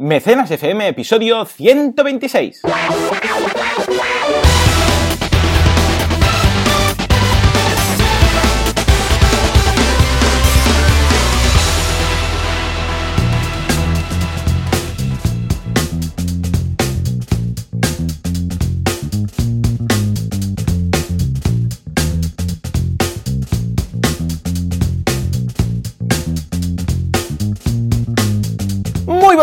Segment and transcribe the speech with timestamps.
[0.00, 2.62] Mecenas FM, episodio 126.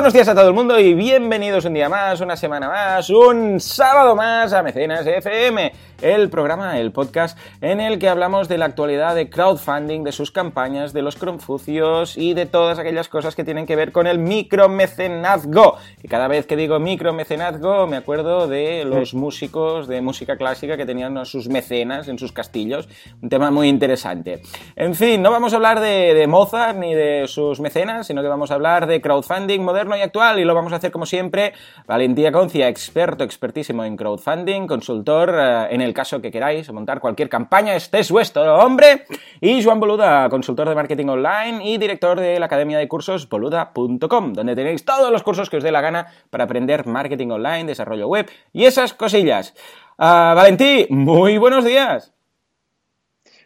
[0.07, 3.59] Buenos días a todo el mundo y bienvenidos un día más, una semana más, un
[3.59, 8.65] sábado más a Mecenas FM, el programa, el podcast en el que hablamos de la
[8.65, 13.43] actualidad de crowdfunding, de sus campañas, de los confucios y de todas aquellas cosas que
[13.43, 15.77] tienen que ver con el micromecenazgo.
[16.03, 20.85] Y cada vez que digo micromecenazgo me acuerdo de los músicos de música clásica que
[20.85, 22.87] tenían sus mecenas en sus castillos,
[23.21, 24.41] un tema muy interesante.
[24.75, 28.27] En fin, no vamos a hablar de, de Mozart ni de sus mecenas, sino que
[28.27, 31.53] vamos a hablar de crowdfunding moderno y actual y lo vamos a hacer como siempre.
[31.87, 37.29] Valentía Concia, experto, expertísimo en crowdfunding, consultor eh, en el caso que queráis montar cualquier
[37.29, 39.05] campaña, este es vuestro hombre.
[39.41, 44.33] Y Joan Boluda, consultor de marketing online y director de la academia de cursos boluda.com,
[44.33, 48.07] donde tenéis todos los cursos que os dé la gana para aprender marketing online, desarrollo
[48.07, 49.53] web y esas cosillas.
[49.97, 52.13] Ah, Valentí, muy buenos días.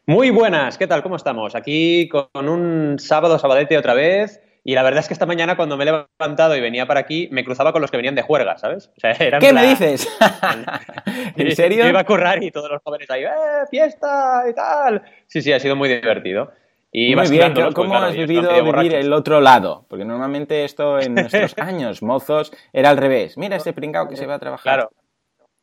[0.05, 1.03] Muy buenas, ¿qué tal?
[1.03, 1.55] ¿Cómo estamos?
[1.55, 4.41] Aquí con un sábado sabadete otra vez.
[4.63, 7.27] Y la verdad es que esta mañana cuando me he levantado y venía para aquí,
[7.31, 8.91] me cruzaba con los que venían de juerga, ¿sabes?
[8.95, 10.07] O sea, era ¿Qué me dices?
[11.35, 11.83] ¿En serio?
[11.83, 13.29] Yo iba a currar y todos los jóvenes ahí, ¡eh,
[13.69, 15.01] fiesta y tal!
[15.27, 16.51] Sí, sí, ha sido muy divertido.
[16.93, 19.85] Y muy bien, ¿cómo has vivido vivir el otro lado?
[19.87, 23.37] Porque normalmente esto en nuestros años mozos era al revés.
[23.37, 24.63] Mira ese pringao que se va a trabajar.
[24.75, 24.91] Claro,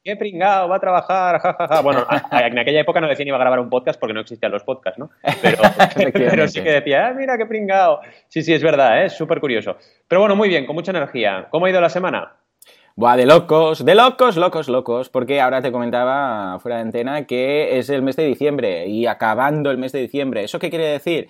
[0.04, 1.80] qué pringado, va a trabajar, jajaja.
[1.80, 4.52] Bueno, en aquella época no decía ni iba a grabar un podcast porque no existían
[4.52, 5.10] los podcasts, ¿no?
[5.42, 5.58] Pero,
[6.12, 8.00] pero sí que decía, ah, mira qué pringado.
[8.28, 9.06] Sí, sí, es verdad, ¿eh?
[9.06, 9.76] es súper curioso.
[10.06, 11.48] Pero bueno, muy bien, con mucha energía.
[11.50, 12.32] ¿Cómo ha ido la semana?
[12.98, 17.78] Buah, de locos, de locos, locos, locos, porque ahora te comentaba fuera de antena que
[17.78, 20.42] es el mes de diciembre y acabando el mes de diciembre.
[20.42, 21.28] ¿Eso qué quiere decir?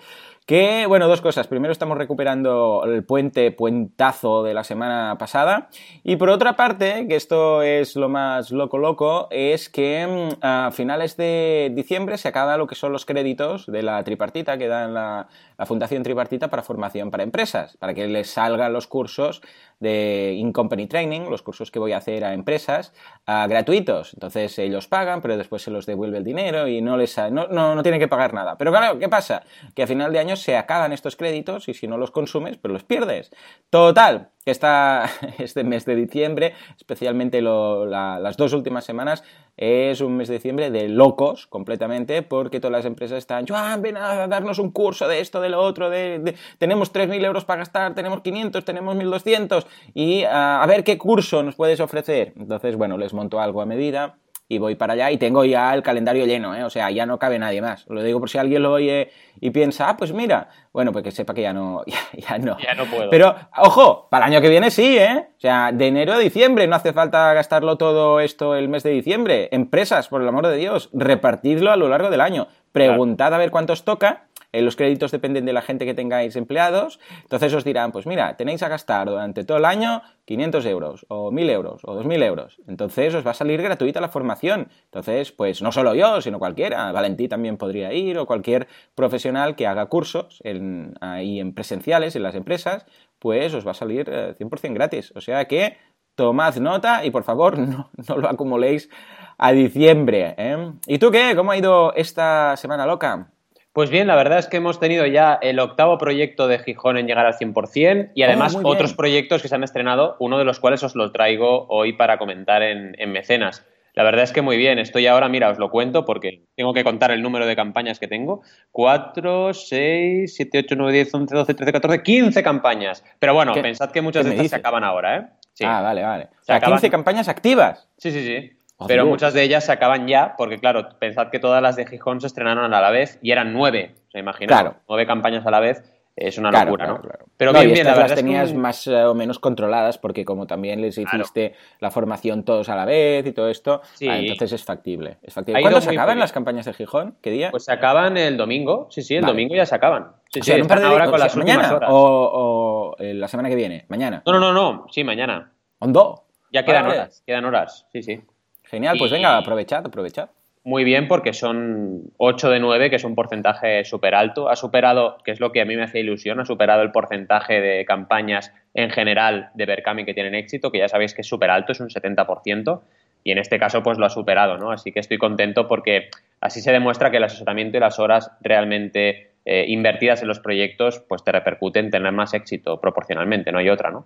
[0.49, 1.45] Que, bueno, dos cosas.
[1.45, 5.69] Primero estamos recuperando el puente, puentazo de la semana pasada.
[6.03, 10.71] Y por otra parte, que esto es lo más loco loco, es que mm, a
[10.71, 14.87] finales de diciembre se acaba lo que son los créditos de la tripartita que da
[14.87, 19.43] la, la Fundación Tripartita para Formación para Empresas, para que les salgan los cursos
[19.79, 22.93] de In-Company Training, los cursos que voy a hacer a empresas,
[23.25, 24.13] gratuitos.
[24.13, 27.75] Entonces ellos pagan, pero después se los devuelve el dinero y no les no, no,
[27.75, 28.57] no, tienen que pagar nada.
[28.57, 29.43] Pero claro, ¿qué pasa?
[29.75, 32.71] Que a final de año se acaban estos créditos y si no los consumes, pues
[32.71, 33.31] los pierdes.
[33.69, 39.23] Total, que está este mes de diciembre, especialmente las dos últimas semanas,
[39.57, 43.45] es un mes de diciembre de locos completamente porque todas las empresas están,
[43.79, 47.59] ven a darnos un curso de esto, de lo otro, de, tenemos 3.000 euros para
[47.59, 52.33] gastar, tenemos 500, tenemos 1.200 y a ver qué curso nos puedes ofrecer.
[52.35, 54.17] Entonces, bueno, les monto algo a medida
[54.51, 56.63] y voy para allá y tengo ya el calendario lleno, ¿eh?
[56.63, 57.85] o sea, ya no cabe nadie más.
[57.87, 61.11] Lo digo por si alguien lo oye y piensa, ah, pues mira, bueno, pues que
[61.11, 61.83] sepa que ya no,
[62.13, 62.57] ya, no.
[62.59, 63.11] Ya no puedo.
[63.11, 65.27] Pero, ojo, para el año que viene sí, ¿eh?
[65.37, 68.89] O sea, de enero a diciembre, no hace falta gastarlo todo esto el mes de
[68.89, 69.49] diciembre.
[69.51, 72.47] Empresas, por el amor de Dios, repartidlo a lo largo del año.
[72.71, 76.99] Preguntad a ver cuántos toca los créditos dependen de la gente que tengáis empleados.
[77.21, 81.31] Entonces os dirán, pues mira, tenéis a gastar durante todo el año 500 euros, o
[81.31, 82.61] 1000 euros, o 2000 euros.
[82.67, 84.69] Entonces os va a salir gratuita la formación.
[84.85, 86.91] Entonces, pues no solo yo, sino cualquiera.
[86.91, 92.23] Valentí también podría ir, o cualquier profesional que haga cursos en, ahí en presenciales en
[92.23, 92.85] las empresas,
[93.19, 95.13] pues os va a salir 100% eh, gratis.
[95.15, 95.77] O sea que
[96.15, 98.89] tomad nota y por favor no, no lo acumuléis
[99.37, 100.35] a diciembre.
[100.37, 100.73] ¿eh?
[100.87, 101.33] ¿Y tú qué?
[101.35, 103.31] ¿Cómo ha ido esta semana loca?
[103.73, 107.05] Pues bien, la verdad es que hemos tenido ya el octavo proyecto de Gijón en
[107.05, 110.81] llegar al 100% y además otros proyectos que se han estrenado, uno de los cuales
[110.83, 113.65] os lo traigo hoy para comentar en, Mecenas.
[113.93, 116.83] La verdad es que muy bien, estoy ahora, mira, os lo cuento porque tengo que
[116.83, 118.41] contar el número de campañas que tengo.
[118.71, 123.03] 4, 6, 7, 8, 9, 10, 11, 12, 13, 14, 15 campañas.
[123.19, 125.27] Pero bueno, pensad que muchas de estas se acaban ahora, ¿eh?
[125.65, 126.29] Ah, vale, vale.
[126.41, 127.87] O sea, 15 campañas activas.
[127.97, 128.58] Sí, sí, sí.
[128.87, 132.21] Pero muchas de ellas se acaban ya, porque claro, pensad que todas las de Gijón
[132.21, 134.75] se estrenaron a la vez y eran nueve, se imagina, claro.
[134.87, 135.83] nueve campañas a la vez.
[136.15, 137.01] Es una locura, ¿no?
[137.37, 140.97] Pero bien, bien, la las tenías más eh, o menos controladas porque como también les
[140.97, 145.17] hiciste la formación todos a la vez y todo esto, ah, entonces es factible.
[145.23, 145.61] Es factible.
[145.61, 147.15] ¿Cuándo se acaban las campañas de Gijón?
[147.21, 147.51] ¿Qué día?
[147.51, 150.11] Pues se acaban el domingo, sí, sí, el domingo ya se acaban.
[150.29, 151.89] Sí, sí, ahora con las mañana horas.
[151.93, 154.21] O, eh, la semana que viene, mañana.
[154.25, 155.53] No, no, no, no, sí, mañana.
[155.79, 156.25] ¿Hondo?
[156.51, 158.21] Ya quedan horas, quedan horas, sí, sí.
[158.69, 160.29] Genial, pues venga, aprovechad, aprovechad.
[160.63, 164.49] muy bien porque son 8 de 9, que es un porcentaje súper alto.
[164.49, 167.61] Ha superado, que es lo que a mí me hace ilusión, ha superado el porcentaje
[167.61, 171.49] de campañas en general de Berkami que tienen éxito, que ya sabéis que es súper
[171.49, 172.81] alto, es un 70%,
[173.23, 174.71] y en este caso pues lo ha superado, ¿no?
[174.71, 179.31] Así que estoy contento porque así se demuestra que el asesoramiento y las horas realmente
[179.45, 183.69] eh, invertidas en los proyectos pues te repercuten en tener más éxito proporcionalmente, no hay
[183.69, 184.05] otra, ¿no?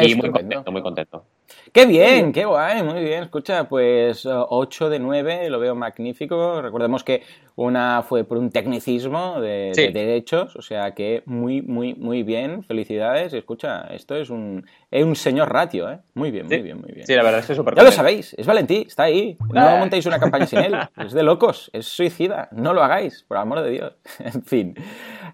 [0.00, 1.24] Y muy contento, muy contento.
[1.72, 3.22] Qué bien, qué guay, muy bien.
[3.22, 6.60] Escucha, pues 8 eh, de 9, lo veo magnífico.
[6.62, 7.22] Recordemos que
[7.56, 12.62] una fue por un tecnicismo de, derechos, o sea que muy, muy, muy bien.
[12.62, 13.32] Felicidades.
[13.32, 15.98] Escucha, esto es un, es un señor ratio, ¿eh?
[16.14, 17.06] Muy bien, muy bien, muy bien.
[17.06, 19.36] Sí, la verdad es que es súper Ya lo sabéis, es Valentí, está ahí.
[19.52, 19.76] No ah.
[19.78, 20.74] montéis una campaña sin él.
[20.98, 22.48] Es de locos, es suicida.
[22.52, 23.92] No lo hagáis, por amor de Dios.
[24.18, 24.74] en fin.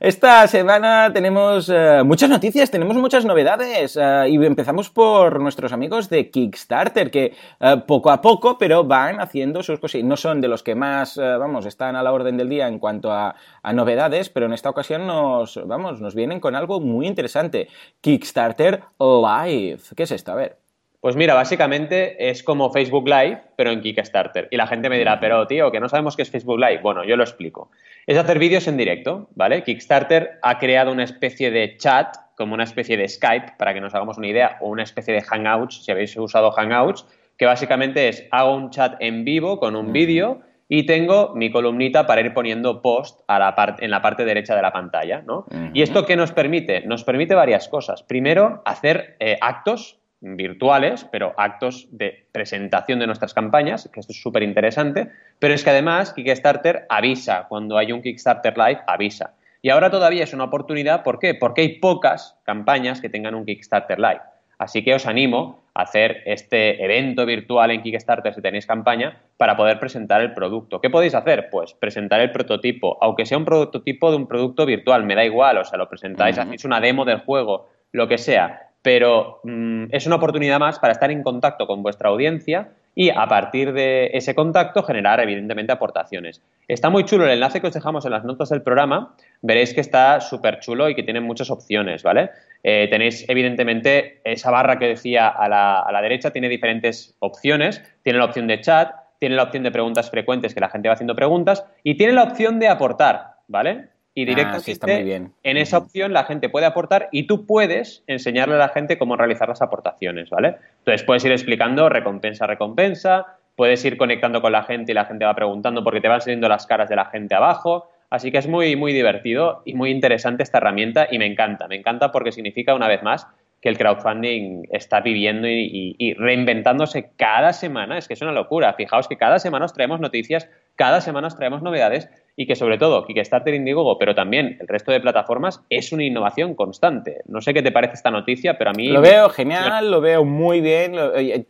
[0.00, 6.08] Esta semana tenemos eh, muchas noticias, tenemos muchas novedades eh, y empezamos por nuestros amigos
[6.08, 10.02] de Kickstarter que eh, poco a poco pero van haciendo sus cosas.
[10.02, 13.12] No son de los que más, vamos, están a la orden del día en cuanto
[13.12, 17.68] a, a, novedades, pero en esta ocasión nos, vamos, nos vienen con algo muy interesante.
[18.00, 19.80] Kickstarter Live.
[19.96, 20.32] ¿Qué es esto?
[20.32, 20.63] A ver.
[21.04, 24.48] Pues mira, básicamente es como Facebook Live, pero en Kickstarter.
[24.50, 26.80] Y la gente me dirá, pero tío, que no sabemos qué es Facebook Live.
[26.80, 27.70] Bueno, yo lo explico.
[28.06, 29.62] Es hacer vídeos en directo, ¿vale?
[29.64, 33.94] Kickstarter ha creado una especie de chat, como una especie de Skype, para que nos
[33.94, 37.04] hagamos una idea, o una especie de Hangouts, si habéis usado Hangouts,
[37.36, 40.40] que básicamente es hago un chat en vivo con un vídeo
[40.70, 44.62] y tengo mi columnita para ir poniendo post a la en la parte derecha de
[44.62, 45.44] la pantalla, ¿no?
[45.74, 46.80] ¿Y esto qué nos permite?
[46.86, 48.02] Nos permite varias cosas.
[48.02, 54.20] Primero, hacer eh, actos virtuales, pero actos de presentación de nuestras campañas, que esto es
[54.20, 59.34] súper interesante, pero es que además Kickstarter avisa, cuando hay un Kickstarter Live, avisa.
[59.60, 61.34] Y ahora todavía es una oportunidad, ¿por qué?
[61.34, 64.20] Porque hay pocas campañas que tengan un Kickstarter Live.
[64.58, 69.56] Así que os animo a hacer este evento virtual en Kickstarter si tenéis campaña para
[69.56, 70.80] poder presentar el producto.
[70.80, 71.48] ¿Qué podéis hacer?
[71.50, 75.58] Pues presentar el prototipo, aunque sea un prototipo de un producto virtual, me da igual,
[75.58, 80.06] o sea, lo presentáis, hacéis una demo del juego, lo que sea, pero mm, es
[80.06, 84.34] una oportunidad más para estar en contacto con vuestra audiencia y a partir de ese
[84.34, 86.42] contacto generar evidentemente aportaciones.
[86.68, 89.80] Está muy chulo el enlace que os dejamos en las notas del programa, veréis que
[89.80, 92.28] está súper chulo y que tiene muchas opciones, ¿vale?
[92.62, 97.82] Eh, tenéis evidentemente esa barra que decía a la, a la derecha, tiene diferentes opciones,
[98.02, 100.94] tiene la opción de chat, tiene la opción de preguntas frecuentes que la gente va
[100.94, 103.93] haciendo preguntas y tiene la opción de aportar, ¿vale?
[104.14, 108.58] Y ah, directamente en esa opción la gente puede aportar y tú puedes enseñarle a
[108.58, 110.56] la gente cómo realizar las aportaciones, ¿vale?
[110.78, 113.26] Entonces puedes ir explicando recompensa recompensa,
[113.56, 116.48] puedes ir conectando con la gente y la gente va preguntando porque te van saliendo
[116.48, 120.44] las caras de la gente abajo, así que es muy, muy divertido y muy interesante
[120.44, 123.26] esta herramienta y me encanta, me encanta porque significa una vez más
[123.60, 127.96] que el crowdfunding está viviendo y, y, reinventándose cada semana.
[127.96, 128.74] Es que es una locura.
[128.74, 132.78] Fijaos que cada semana os traemos noticias, cada semana os traemos novedades y que sobre
[132.78, 137.22] todo Kickstarter, Indiegogo, pero también el resto de plataformas es una innovación constante.
[137.26, 138.88] No sé qué te parece esta noticia, pero a mí...
[138.88, 140.94] Lo veo genial, lo veo muy bien.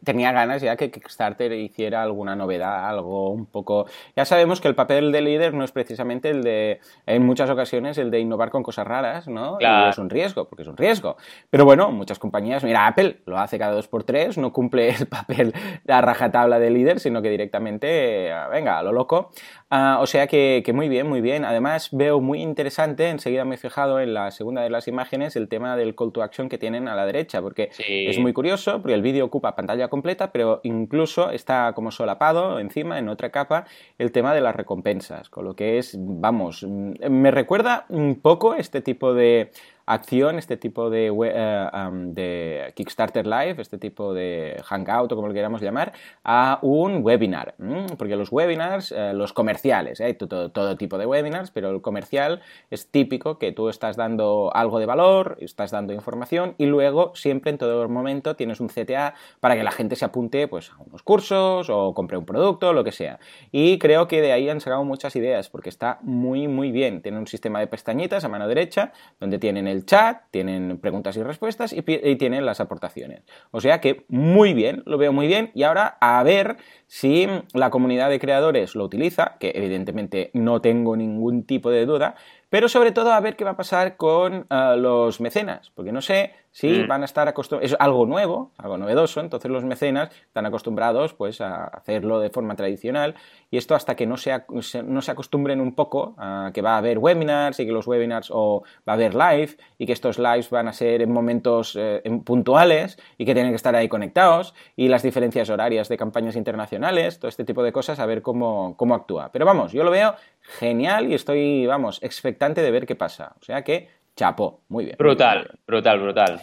[0.05, 3.87] Tenía ganas ya que Kickstarter hiciera alguna novedad, algo un poco...
[4.15, 7.97] Ya sabemos que el papel de líder no es precisamente el de, en muchas ocasiones,
[7.97, 9.57] el de innovar con cosas raras, ¿no?
[9.61, 11.17] Y es un riesgo, porque es un riesgo.
[11.49, 15.07] Pero bueno, muchas compañías, mira, Apple lo hace cada dos por tres, no cumple el
[15.07, 15.55] papel,
[15.85, 19.31] la rajatabla de líder, sino que directamente, venga, a lo loco.
[19.77, 21.45] Ah, o sea que, muy bien, muy bien.
[21.45, 25.49] Además veo muy interesante, enseguida me he fijado en la segunda de las imágenes, el
[25.49, 28.95] tema del call to action que tienen a la derecha, porque es muy curioso, porque
[28.95, 33.65] el vídeo ocupa pantalla completa, pero incluso está como solapado encima, en otra capa,
[33.99, 38.55] el tema de las recompensas, con lo que es, vamos, mm, me recuerda un poco
[38.55, 39.51] este tipo de
[39.87, 45.35] acción, este tipo de, eh, de, Kickstarter Live, este tipo de Hangout o como lo
[45.35, 47.55] queramos llamar, a un webinar.
[47.99, 52.41] Porque los webinars, eh, los comerciales, hay todo, todo, tipo de webinars, pero el comercial
[52.71, 57.51] es típico que tú estás dando algo de valor, estás dando información y luego siempre
[57.51, 61.03] en todo momento tienes un CTA para que la gente se apunte pues, a unos
[61.03, 63.19] cursos o compre un producto, lo que sea.
[63.53, 67.03] Y creo que de ahí han sacado muchas ideas porque está muy, muy bien.
[67.03, 71.17] Tiene un sistema de pestañitas a mano derecha donde tienen el el chat, tienen preguntas
[71.17, 73.23] y respuestas y, tienen las aportaciones.
[73.51, 75.51] O sea que muy bien, lo veo muy bien.
[75.55, 80.97] Y ahora a ver si la comunidad de creadores lo utiliza, que evidentemente no tengo
[80.97, 82.15] ningún tipo de duda,
[82.55, 86.01] pero sobre todo a ver qué va a pasar con eh, los mecenas, porque no
[86.01, 86.87] sé si mm.
[86.87, 91.41] van a estar acostumbrados, es algo nuevo, algo novedoso, entonces los mecenas están acostumbrados pues
[91.41, 93.17] a hacerlo de forma tradicional
[93.51, 94.45] y esto hasta que no se,
[94.85, 98.31] no se acostumbren un poco a que va a haber webinars y que los webinars
[98.33, 102.03] o va a haber live y que estos lives van a ser en momentos eh,
[102.25, 107.19] puntuales y que tienen que estar ahí conectados y las diferencias horarias de campañas internacionales,
[107.19, 109.33] todo este tipo de cosas, a ver cómo, cómo actúa.
[109.33, 113.35] Pero vamos, yo lo veo genial y estoy, vamos, expectante de ver qué pasa.
[113.41, 114.97] O sea que Chapo, muy bien.
[114.99, 116.41] Brutal, brutal, brutal.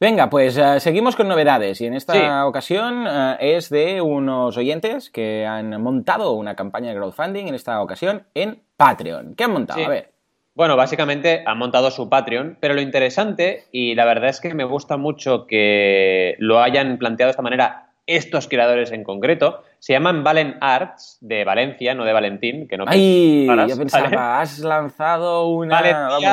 [0.00, 5.10] Venga, pues eh, seguimos con novedades y en esta ocasión eh, es de unos oyentes
[5.10, 9.36] que han montado una campaña de crowdfunding, en esta ocasión en Patreon.
[9.36, 9.84] ¿Qué han montado?
[9.84, 10.10] A ver.
[10.54, 14.64] Bueno, básicamente han montado su Patreon, pero lo interesante, y la verdad es que me
[14.64, 20.22] gusta mucho que lo hayan planteado de esta manera estos creadores en concreto, se llaman
[20.24, 25.80] Valen Arts, de Valencia, no de Valentín, que no Ay, yo pensaba, has lanzado una...
[25.80, 26.24] Vamos,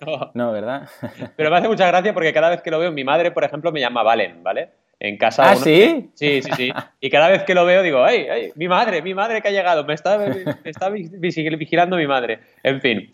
[0.34, 0.52] No.
[0.52, 0.88] ¿verdad?
[1.36, 3.72] Pero me hace mucha gracia porque cada vez que lo veo, mi madre, por ejemplo,
[3.72, 4.70] me llama Valen, ¿vale?
[5.00, 5.50] En casa.
[5.50, 6.10] ¿Ah, sí?
[6.14, 6.72] Sí, sí, sí.
[7.00, 8.52] Y cada vez que lo veo digo, ¡ay, ay!
[8.54, 12.38] Mi madre, mi madre que ha llegado, me está, me está vigilando mi madre.
[12.62, 13.10] En fin.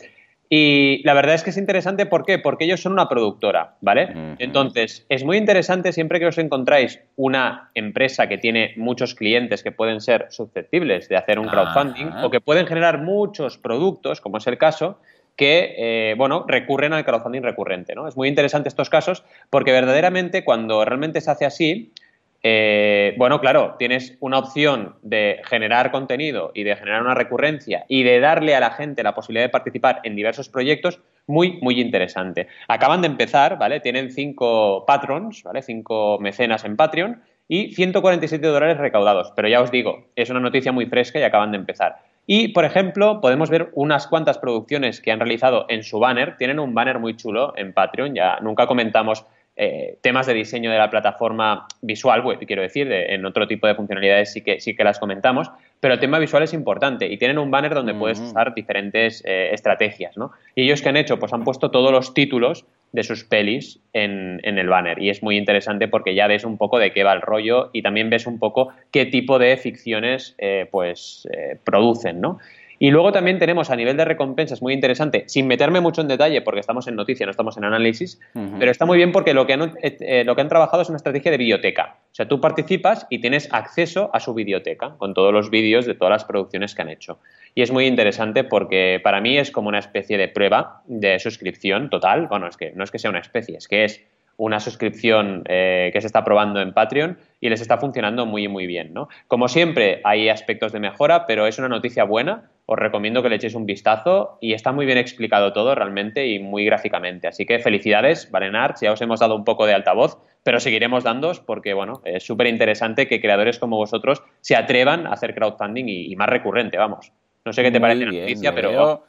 [0.51, 2.39] Y la verdad es que es interesante, ¿por qué?
[2.39, 4.35] Porque ellos son una productora, ¿vale?
[4.39, 9.71] Entonces, es muy interesante siempre que os encontráis una empresa que tiene muchos clientes que
[9.71, 14.47] pueden ser susceptibles de hacer un crowdfunding o que pueden generar muchos productos, como es
[14.47, 14.99] el caso,
[15.35, 18.07] que, eh, bueno, recurren al crowdfunding recurrente, ¿no?
[18.07, 21.93] Es muy interesante estos casos porque verdaderamente cuando realmente se hace así,
[22.41, 28.03] eh, bueno, claro, tienes una opción de generar contenido y de generar una recurrencia y
[28.03, 32.47] de darle a la gente la posibilidad de participar en diversos proyectos muy, muy interesante.
[32.67, 33.81] Acaban de empezar, ¿vale?
[33.81, 35.61] Tienen cinco patrons, ¿vale?
[35.61, 39.33] Cinco mecenas en Patreon y 147 dólares recaudados.
[39.35, 41.97] Pero ya os digo, es una noticia muy fresca y acaban de empezar.
[42.25, 46.37] Y, por ejemplo, podemos ver unas cuantas producciones que han realizado en su banner.
[46.37, 49.25] Tienen un banner muy chulo en Patreon, ya nunca comentamos
[49.61, 54.31] eh, temas de diseño de la plataforma visual, quiero decir, en otro tipo de funcionalidades
[54.31, 55.51] sí que, sí que las comentamos,
[55.81, 59.49] pero el tema visual es importante y tienen un banner donde puedes usar diferentes eh,
[59.51, 60.31] estrategias, ¿no?
[60.55, 64.39] Y ellos que han hecho, pues han puesto todos los títulos de sus pelis en,
[64.45, 67.21] el banner y es muy interesante porque ya ves un poco de qué va el
[67.21, 71.27] rollo y también ves un poco qué tipo de ficciones eh, pues
[71.65, 72.39] producen, ¿no?
[72.79, 76.41] Y luego también tenemos a nivel de recompensas muy interesante, sin meterme mucho en detalle
[76.41, 78.19] porque estamos en noticia, no estamos en análisis,
[78.57, 80.89] pero está muy bien porque lo que, han, eh, eh, lo que han trabajado es
[80.89, 81.97] una estrategia de biblioteca.
[82.11, 85.93] O sea, tú participas y tienes acceso a su biblioteca con todos los vídeos de
[85.93, 87.19] todas las producciones que han hecho.
[87.53, 91.89] Y es muy interesante porque para mí es como una especie de prueba de suscripción
[91.89, 92.27] total.
[92.27, 94.01] Bueno, es que no es que sea una especie, es que es
[94.39, 98.67] una suscripción eh, que se está probando en Patreon y les está funcionando muy, muy
[98.67, 98.93] bien.
[98.93, 99.09] ¿no?
[99.27, 102.49] Como siempre, hay aspectos de mejora, pero es una noticia buena.
[102.71, 106.37] Os recomiendo que le echéis un vistazo y está muy bien explicado todo realmente y
[106.37, 107.27] muy gráficamente.
[107.27, 111.39] Así que felicidades, Valenarts, ya os hemos dado un poco de altavoz, pero seguiremos dándos
[111.39, 116.15] porque, bueno, es súper interesante que creadores como vosotros se atrevan a hacer crowdfunding y,
[116.15, 117.11] más recurrente, vamos.
[117.43, 119.03] No sé qué te parece la noticia, pero...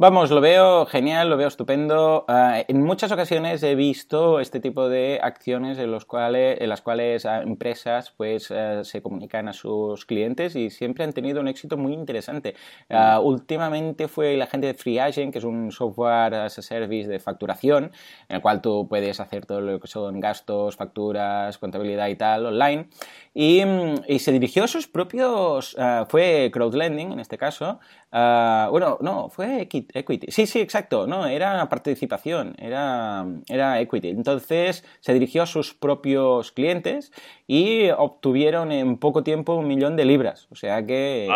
[0.00, 2.24] Vamos, lo veo genial, lo veo estupendo.
[2.28, 6.82] Ah, en muchas ocasiones he visto este tipo de acciones en, los cuales, en las
[6.82, 11.48] cuales ah, empresas pues, ah, se comunican a sus clientes y siempre han tenido un
[11.48, 12.54] éxito muy interesante.
[12.88, 13.24] Mm.
[13.24, 17.90] últimamente fue la gente de FreeAgent, que es un software as a service de facturación,
[18.28, 22.46] en el cual tú puedes hacer todo lo que son gastos, facturas, contabilidad y tal
[22.46, 22.88] online.
[23.34, 25.76] Y, mm, y se dirigió a sus propios,
[26.08, 27.80] fue crowdlending en este caso,
[28.12, 29.87] bueno, no, fue equity.
[30.28, 31.06] Sí, sí, exacto.
[31.06, 34.08] No, era participación, era, era equity.
[34.08, 37.12] Entonces se dirigió a sus propios clientes
[37.46, 40.46] y obtuvieron en poco tiempo un millón de libras.
[40.50, 41.28] O sea que.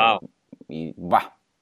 [0.69, 0.95] Y,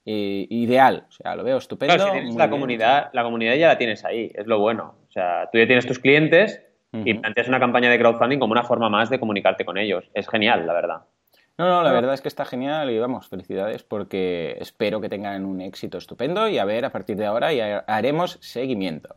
[0.04, 1.06] ideal.
[1.08, 1.96] O sea, lo veo estupendo.
[2.36, 4.96] la comunidad, la comunidad ya la tienes ahí, es lo bueno.
[5.08, 6.60] O sea, tú ya tienes tus clientes
[6.92, 10.10] y planteas una campaña de crowdfunding como una forma más de comunicarte con ellos.
[10.14, 11.02] Es genial, la verdad.
[11.60, 15.44] No, no, la verdad es que está genial y vamos, felicidades porque espero que tengan
[15.44, 19.16] un éxito estupendo y a ver, a partir de ahora ya haremos seguimiento.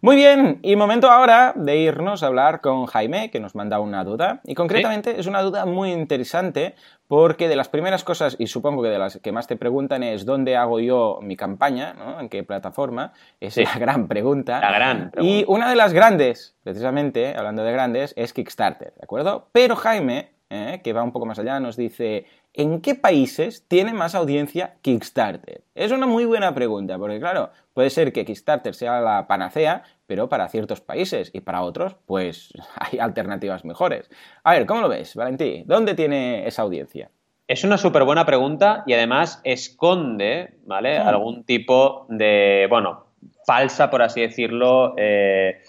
[0.00, 4.02] Muy bien, y momento ahora de irnos a hablar con Jaime, que nos manda una
[4.02, 4.40] duda.
[4.42, 6.74] Y concretamente es una duda muy interesante
[7.06, 10.26] porque de las primeras cosas, y supongo que de las que más te preguntan es
[10.26, 12.18] dónde hago yo mi campaña, ¿no?
[12.18, 13.12] ¿En qué plataforma?
[13.38, 14.58] Es la gran pregunta.
[14.60, 15.32] La gran pregunta.
[15.32, 19.48] Y una de las grandes, precisamente, hablando de grandes, es Kickstarter, ¿de acuerdo?
[19.52, 20.80] Pero Jaime ¿eh?
[20.82, 25.62] que va un poco más allá, nos dice, ¿en qué países tiene más audiencia Kickstarter?
[25.74, 30.28] Es una muy buena pregunta, porque claro, puede ser que Kickstarter sea la panacea, pero
[30.28, 34.10] para ciertos países y para otros, pues hay alternativas mejores.
[34.44, 35.64] A ver, ¿cómo lo ves, Valentí?
[35.66, 37.10] ¿Dónde tiene esa audiencia?
[37.46, 40.98] Es una súper buena pregunta y además esconde, ¿vale?
[40.98, 41.08] Hmm.
[41.08, 43.06] Algún tipo de, bueno,
[43.46, 45.62] falsa, por así decirlo, eh,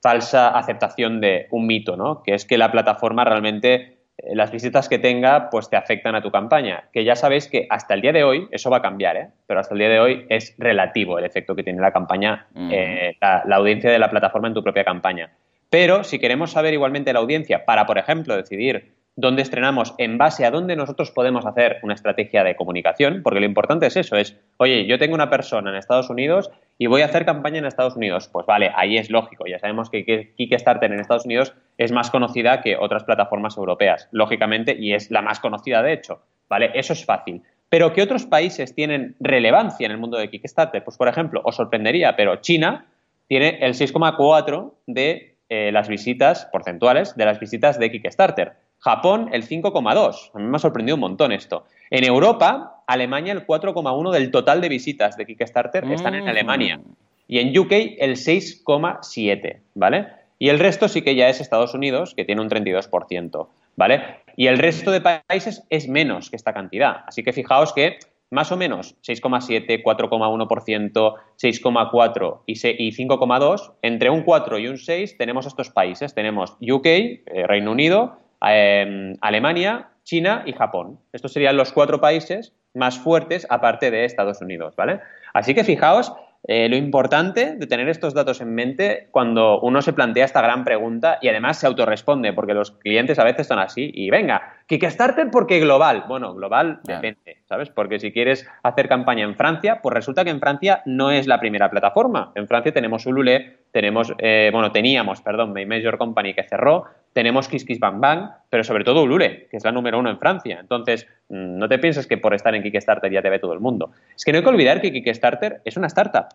[0.00, 2.22] falsa aceptación de un mito, ¿no?
[2.22, 6.30] Que es que la plataforma realmente las visitas que tenga pues te afectan a tu
[6.30, 6.84] campaña.
[6.92, 9.28] Que ya sabéis que hasta el día de hoy, eso va a cambiar, ¿eh?
[9.46, 13.16] pero hasta el día de hoy es relativo el efecto que tiene la campaña, eh,
[13.20, 15.30] la, audiencia de la plataforma en tu propia campaña.
[15.70, 20.44] Pero si queremos saber igualmente la audiencia para, por ejemplo, decidir dónde estrenamos en base
[20.44, 24.36] a dónde nosotros podemos hacer una estrategia de comunicación, porque lo importante es eso, es,
[24.56, 27.96] oye, yo tengo una persona en Estados Unidos y voy a hacer campaña en Estados
[27.96, 28.28] Unidos.
[28.32, 32.60] Pues vale, ahí es lógico, ya sabemos que Kickstarter en Estados Unidos es más conocida
[32.60, 36.72] que otras plataformas europeas, lógicamente, y es la más conocida de hecho, ¿vale?
[36.74, 37.42] Eso es fácil.
[37.68, 40.84] Pero ¿qué otros países tienen relevancia en el mundo de Kickstarter?
[40.84, 42.86] Pues, por ejemplo, os sorprendería, pero China
[43.26, 48.52] tiene el 6,4 de eh, las visitas porcentuales de las visitas de Kickstarter.
[48.84, 50.30] Japón el 5,2.
[50.34, 51.64] A mí me ha sorprendido un montón esto.
[51.88, 56.76] En Europa, Alemania el 4,1 del total de visitas de Kickstarter están en Alemania.
[56.76, 56.92] Mm.
[57.26, 60.08] Y en UK el 6,7, ¿vale?
[60.38, 64.02] Y el resto sí que ya es Estados Unidos, que tiene un 32%, ¿vale?
[64.36, 67.04] Y el resto de países es menos que esta cantidad.
[67.06, 67.98] Así que fijaos que
[68.30, 75.46] más o menos 6,7, 4,1%, 6,4 y 5,2, entre un 4 y un 6 tenemos
[75.46, 76.14] estos países.
[76.14, 81.00] Tenemos UK, eh, Reino Unido, Em, Alemania, China y Japón.
[81.12, 85.00] Estos serían los cuatro países más fuertes aparte de Estados Unidos, ¿vale?
[85.32, 86.12] Así que fijaos
[86.46, 90.62] eh, lo importante de tener estos datos en mente cuando uno se plantea esta gran
[90.62, 95.30] pregunta y además se autorresponde, porque los clientes a veces son así y venga, Kickstarter
[95.30, 96.04] porque global.
[96.06, 97.70] Bueno, global depende, ¿sabes?
[97.70, 101.40] Porque si quieres hacer campaña en Francia, pues resulta que en Francia no es la
[101.40, 102.32] primera plataforma.
[102.34, 107.48] En Francia tenemos Ulule, tenemos, eh, bueno, teníamos, perdón, May Major Company que cerró, tenemos
[107.48, 110.58] KissKissBankBank, pero sobre todo Ulule, que es la número uno en Francia.
[110.60, 113.60] Entonces, mm, no te pienses que por estar en Kickstarter ya te ve todo el
[113.60, 113.92] mundo.
[114.14, 116.26] Es que no hay que olvidar que Kickstarter es una startup.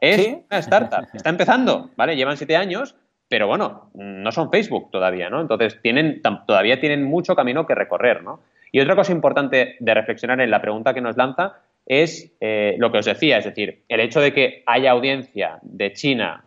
[0.00, 1.08] Es una startup.
[1.12, 2.16] Está empezando, ¿vale?
[2.16, 2.94] Llevan siete años,
[3.28, 5.40] pero bueno, no son Facebook todavía, ¿no?
[5.40, 8.40] Entonces, tienen, todavía tienen mucho camino que recorrer, ¿no?
[8.72, 11.54] Y otra cosa importante de reflexionar en la pregunta que nos lanza
[11.86, 15.92] es eh, lo que os decía, es decir, el hecho de que haya audiencia de
[15.92, 16.44] China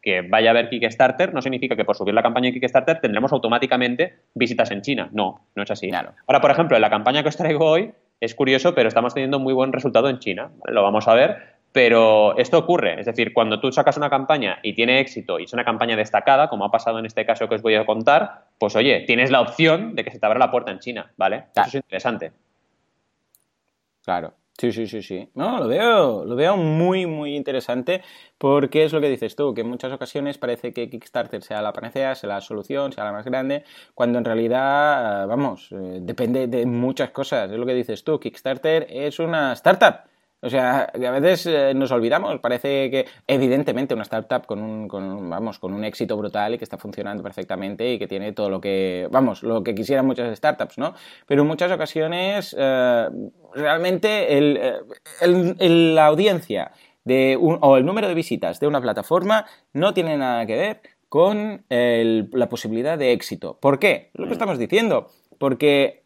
[0.00, 3.32] que vaya a ver Kickstarter no significa que por subir la campaña en Kickstarter tendremos
[3.32, 5.08] automáticamente visitas en China.
[5.12, 5.90] No, no es así.
[5.92, 9.38] Ahora, por ejemplo, en la campaña que os traigo hoy es curioso, pero estamos teniendo
[9.38, 10.50] muy buen resultado en China.
[10.64, 11.58] Lo vamos a ver.
[11.70, 15.52] Pero esto ocurre, es decir, cuando tú sacas una campaña y tiene éxito y es
[15.52, 18.74] una campaña destacada, como ha pasado en este caso que os voy a contar, pues
[18.74, 21.44] oye, tienes la opción de que se te abra la puerta en China, ¿vale?
[21.54, 22.32] Eso es interesante.
[24.02, 24.32] Claro.
[24.60, 25.30] Sí, sí, sí, sí.
[25.34, 28.02] No, lo veo, lo veo muy, muy interesante
[28.38, 31.72] porque es lo que dices tú, que en muchas ocasiones parece que Kickstarter sea la
[31.72, 33.62] panacea, sea la solución, sea la más grande,
[33.94, 37.52] cuando en realidad, vamos, eh, depende de muchas cosas.
[37.52, 40.07] Es lo que dices tú, Kickstarter es una startup
[40.40, 45.28] o sea, a veces eh, nos olvidamos, parece que evidentemente una startup con un, con,
[45.28, 48.60] vamos, con un éxito brutal y que está funcionando perfectamente y que tiene todo lo
[48.60, 50.94] que, vamos, lo que quisieran muchas startups, ¿no?
[51.26, 53.08] Pero en muchas ocasiones eh,
[53.52, 56.70] realmente el, eh, la audiencia
[57.04, 61.64] de o el número de visitas de una plataforma no tiene nada que ver con
[61.68, 63.58] la posibilidad de éxito.
[63.58, 64.10] ¿Por qué?
[64.12, 65.08] Lo que estamos diciendo.
[65.38, 66.02] Porque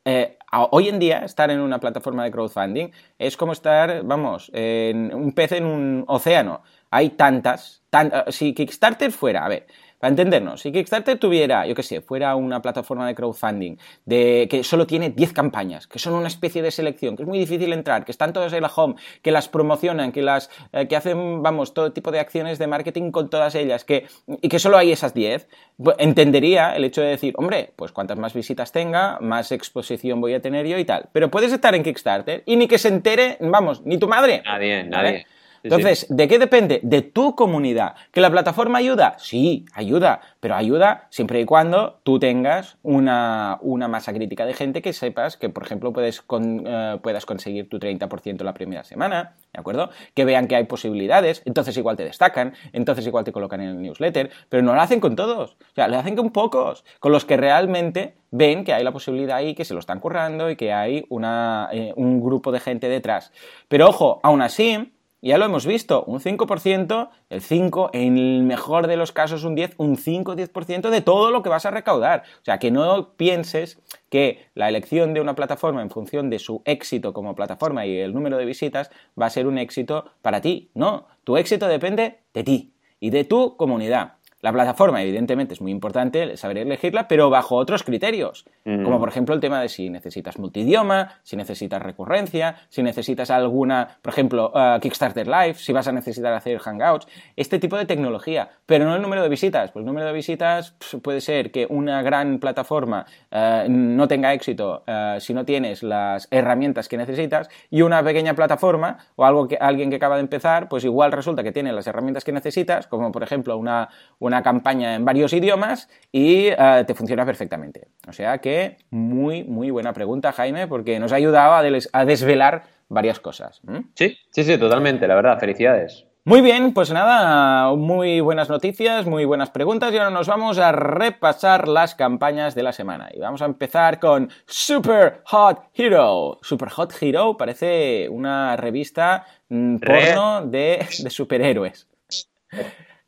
[0.71, 5.33] hoy en día estar en una plataforma de crowdfunding es como estar, vamos, en un
[5.33, 6.63] pez en un océano.
[6.91, 7.83] Hay tantas,
[8.29, 9.67] si Kickstarter fuera, a ver,
[10.03, 14.65] para entendernos, si Kickstarter tuviera, yo qué sé, fuera una plataforma de crowdfunding de, que
[14.65, 18.05] solo tiene 10 campañas, que son una especie de selección, que es muy difícil entrar,
[18.05, 21.73] que están todas en la home, que las promocionan, que las eh, que hacen, vamos,
[21.73, 25.15] todo tipo de acciones de marketing con todas ellas, que, y que solo hay esas
[25.15, 25.47] 10,
[25.81, 30.35] pues, entendería el hecho de decir, hombre, pues cuantas más visitas tenga, más exposición voy
[30.35, 31.11] a tener yo y tal.
[31.13, 34.43] Pero puedes estar en Kickstarter y ni que se entere, vamos, ni tu madre.
[34.45, 35.27] Nadie, nadie.
[35.63, 36.81] Entonces, ¿de qué depende?
[36.83, 37.95] De tu comunidad.
[38.11, 39.17] ¿Que la plataforma ayuda?
[39.19, 44.93] Sí, ayuda, pero ayuda siempre y cuando tú tengas una, masa crítica de gente que
[44.93, 49.91] sepas que, por ejemplo, puedes eh, puedas conseguir tu 30% la primera semana, ¿de acuerdo?
[50.15, 53.83] Que vean que hay posibilidades, entonces igual te destacan, entonces igual te colocan en el
[53.83, 57.25] newsletter, pero no lo hacen con todos, o sea, lo hacen con pocos, con los
[57.25, 60.73] que realmente ven que hay la posibilidad ahí, que se lo están currando y que
[60.73, 63.31] hay una, eh, un grupo de gente detrás.
[63.69, 64.93] Pero ojo, aún así,
[65.29, 69.55] ya lo hemos visto, un 5%, el 5, en el mejor de los casos un
[69.55, 72.25] 10, un 5-10% de todo lo que vas a recaudar.
[72.41, 73.81] O sea, que no pienses
[74.11, 78.13] que la elección de una plataforma en función de su éxito como plataforma y el
[78.13, 80.71] número de visitas va a ser un éxito para ti.
[80.75, 84.15] No, tu éxito depende de ti y de tu comunidad.
[84.43, 88.45] La plataforma, evidentemente, es muy importante saber elegirla, pero bajo otros criterios.
[88.65, 88.83] Mm.
[88.83, 93.99] Como por ejemplo el tema de si necesitas multidioma, si necesitas recurrencia, si necesitas alguna,
[94.03, 98.51] por ejemplo, uh, Kickstarter Live, si vas a necesitar hacer Hangouts, este tipo de tecnología.
[98.67, 99.71] Pero no el número de visitas.
[99.71, 104.83] Pues el número de visitas puede ser que una gran plataforma uh, no tenga éxito
[104.89, 109.57] uh, si no tienes las herramientas que necesitas y una pequeña plataforma o algo que
[109.61, 113.13] alguien que acaba de empezar, pues igual resulta que tiene las herramientas que necesitas, como
[113.13, 117.89] por ejemplo una, una campaña en varios idiomas y eh, te funciona perfectamente.
[118.07, 123.19] O sea que muy, muy buena pregunta, Jaime, porque nos ha ayudado a, desvelar varias
[123.19, 123.61] cosas.
[123.95, 126.07] Sí, sí, sí, totalmente, la verdad, felicidades.
[126.25, 130.71] Muy bien, pues nada, muy buenas noticias, muy buenas preguntas y ahora nos vamos a
[130.71, 133.09] repasar las campañas de la semana.
[133.13, 136.39] Y vamos a empezar con Super Hot Hero.
[136.41, 141.89] Super Hot Hero parece una revista mm, porno de, de superhéroes.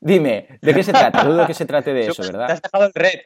[0.04, 1.24] Dime, ¿de qué se trata?
[1.24, 2.46] Dudo que se trate de eso, ¿verdad?
[2.46, 3.20] Te has dejado el red.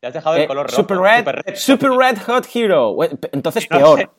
[0.00, 0.76] Te has dejado el eh, color rojo.
[0.76, 2.94] Super red, super red, Hot Hero.
[3.32, 4.12] Entonces peor.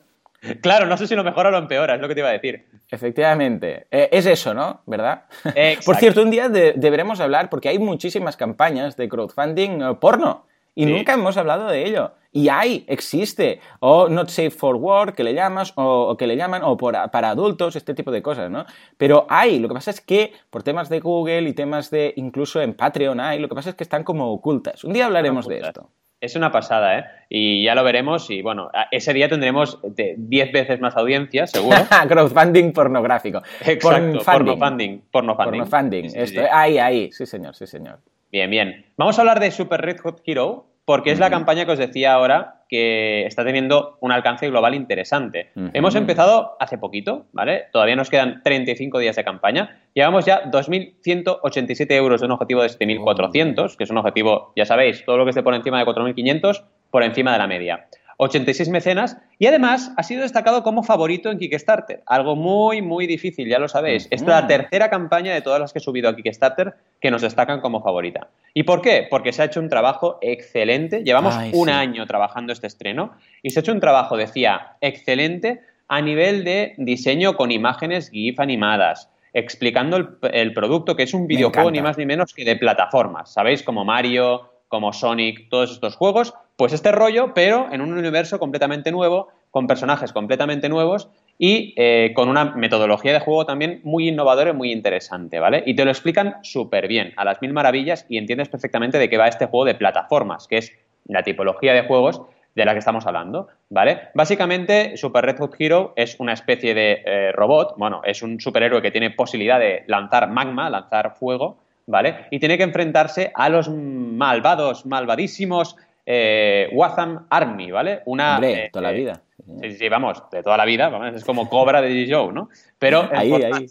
[0.60, 2.32] Claro, no sé si lo mejora o lo empeora, es lo que te iba a
[2.32, 2.66] decir.
[2.90, 3.86] Efectivamente.
[3.90, 4.82] Eh, es eso, ¿no?
[4.86, 5.26] ¿Verdad?
[5.86, 10.46] Por cierto, un día deberemos hablar, porque hay muchísimas campañas de crowdfunding eh, porno.
[10.74, 12.12] Y nunca hemos hablado de ello.
[12.32, 13.60] Y hay, existe.
[13.78, 17.76] O Not Safe for Work, que le llamas, o, que le llaman, o para adultos,
[17.76, 18.66] este tipo de cosas, ¿no?
[18.96, 19.60] Pero hay.
[19.60, 23.20] Lo que pasa es que por temas de Google y temas de incluso en Patreon
[23.20, 24.82] hay, lo que pasa es que están como ocultas.
[24.82, 25.90] Un día hablaremos de esto.
[26.20, 27.04] Es una pasada, ¿eh?
[27.28, 31.76] Y ya lo veremos y bueno, ese día tendremos 10 veces más audiencia, seguro.
[32.08, 33.42] Crowdfunding pornográfico.
[33.60, 35.02] Exacto, pornofunding.
[35.10, 35.60] Pornofunding.
[35.60, 36.04] Pornofunding.
[36.14, 37.98] Esto, ahí, ahí, sí señor, sí señor.
[38.34, 38.86] Bien, bien.
[38.96, 42.14] Vamos a hablar de Super Red Hot Hero, porque es la campaña que os decía
[42.14, 45.52] ahora que está teniendo un alcance global interesante.
[45.72, 47.66] Hemos empezado hace poquito, ¿vale?
[47.70, 49.82] Todavía nos quedan 35 días de campaña.
[49.94, 55.04] Llevamos ya 2.187 euros de un objetivo de 7.400, que es un objetivo, ya sabéis,
[55.04, 57.86] todo lo que esté por encima de 4.500, por encima de la media.
[58.18, 62.02] 86 mecenas y además ha sido destacado como favorito en Kickstarter.
[62.06, 64.08] Algo muy, muy difícil, ya lo sabéis.
[64.10, 67.22] Esta es la tercera campaña de todas las que he subido a Kickstarter que nos
[67.22, 68.28] destacan como favorita.
[68.52, 69.06] ¿Y por qué?
[69.08, 71.02] Porque se ha hecho un trabajo excelente.
[71.02, 76.00] Llevamos un año trabajando este estreno y se ha hecho un trabajo, decía, excelente a
[76.00, 81.70] nivel de diseño con imágenes GIF animadas, explicando el, el producto, que es un videojuego
[81.70, 83.32] ni más ni menos que de plataformas.
[83.32, 83.62] ¿Sabéis?
[83.62, 88.90] Como Mario, como Sonic, todos estos juegos, pues este rollo, pero en un universo completamente
[88.90, 91.08] nuevo, con personajes completamente nuevos
[91.38, 95.62] y eh, con una metodología de juego también muy innovadora y muy interesante, ¿vale?
[95.64, 99.16] Y te lo explican súper bien, a las mil maravillas, y entiendes perfectamente de qué
[99.16, 100.72] va este juego de plataformas, que es
[101.06, 102.22] la tipología de juegos
[102.56, 104.08] de la que estamos hablando, ¿vale?
[104.14, 108.82] Básicamente, Super Red Hot Hero es una especie de eh, robot, bueno, es un superhéroe
[108.82, 112.26] que tiene posibilidad de lanzar magma, lanzar fuego, ¿vale?
[112.30, 118.02] Y tiene que enfrentarse a los malvados, malvadísimos eh, Watham Army, ¿vale?
[118.06, 119.22] Una, Hombre, eh, toda la eh, vida.
[119.62, 122.32] Sí, sí, vamos, de toda la vida, vamos, es como Cobra de G.
[122.32, 122.48] ¿no?
[122.78, 123.66] Pero ahí, ahí.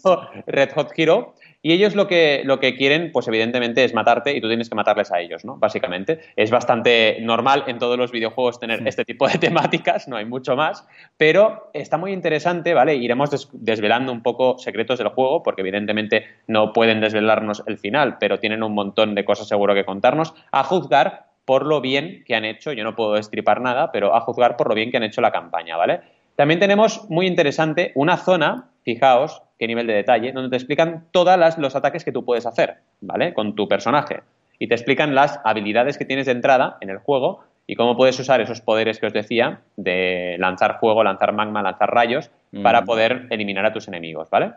[0.46, 1.34] Red Hot Hero.
[1.64, 4.74] Y ellos lo que, lo que quieren, pues evidentemente, es matarte y tú tienes que
[4.74, 5.56] matarles a ellos, ¿no?
[5.56, 6.20] Básicamente.
[6.36, 10.56] Es bastante normal en todos los videojuegos tener este tipo de temáticas, no hay mucho
[10.56, 12.96] más, pero está muy interesante, ¿vale?
[12.96, 18.38] Iremos desvelando un poco secretos del juego, porque evidentemente no pueden desvelarnos el final, pero
[18.38, 22.44] tienen un montón de cosas seguro que contarnos, a juzgar por lo bien que han
[22.44, 25.22] hecho, yo no puedo destripar nada, pero a juzgar por lo bien que han hecho
[25.22, 26.00] la campaña, ¿vale?
[26.36, 31.58] También tenemos, muy interesante, una zona, fijaos qué nivel de detalle, donde te explican todos
[31.58, 33.32] los ataques que tú puedes hacer, ¿vale?
[33.34, 34.20] Con tu personaje.
[34.58, 38.18] Y te explican las habilidades que tienes de entrada en el juego y cómo puedes
[38.18, 42.30] usar esos poderes que os decía de lanzar fuego, lanzar magma, lanzar rayos,
[42.62, 44.52] para poder eliminar a tus enemigos, ¿vale?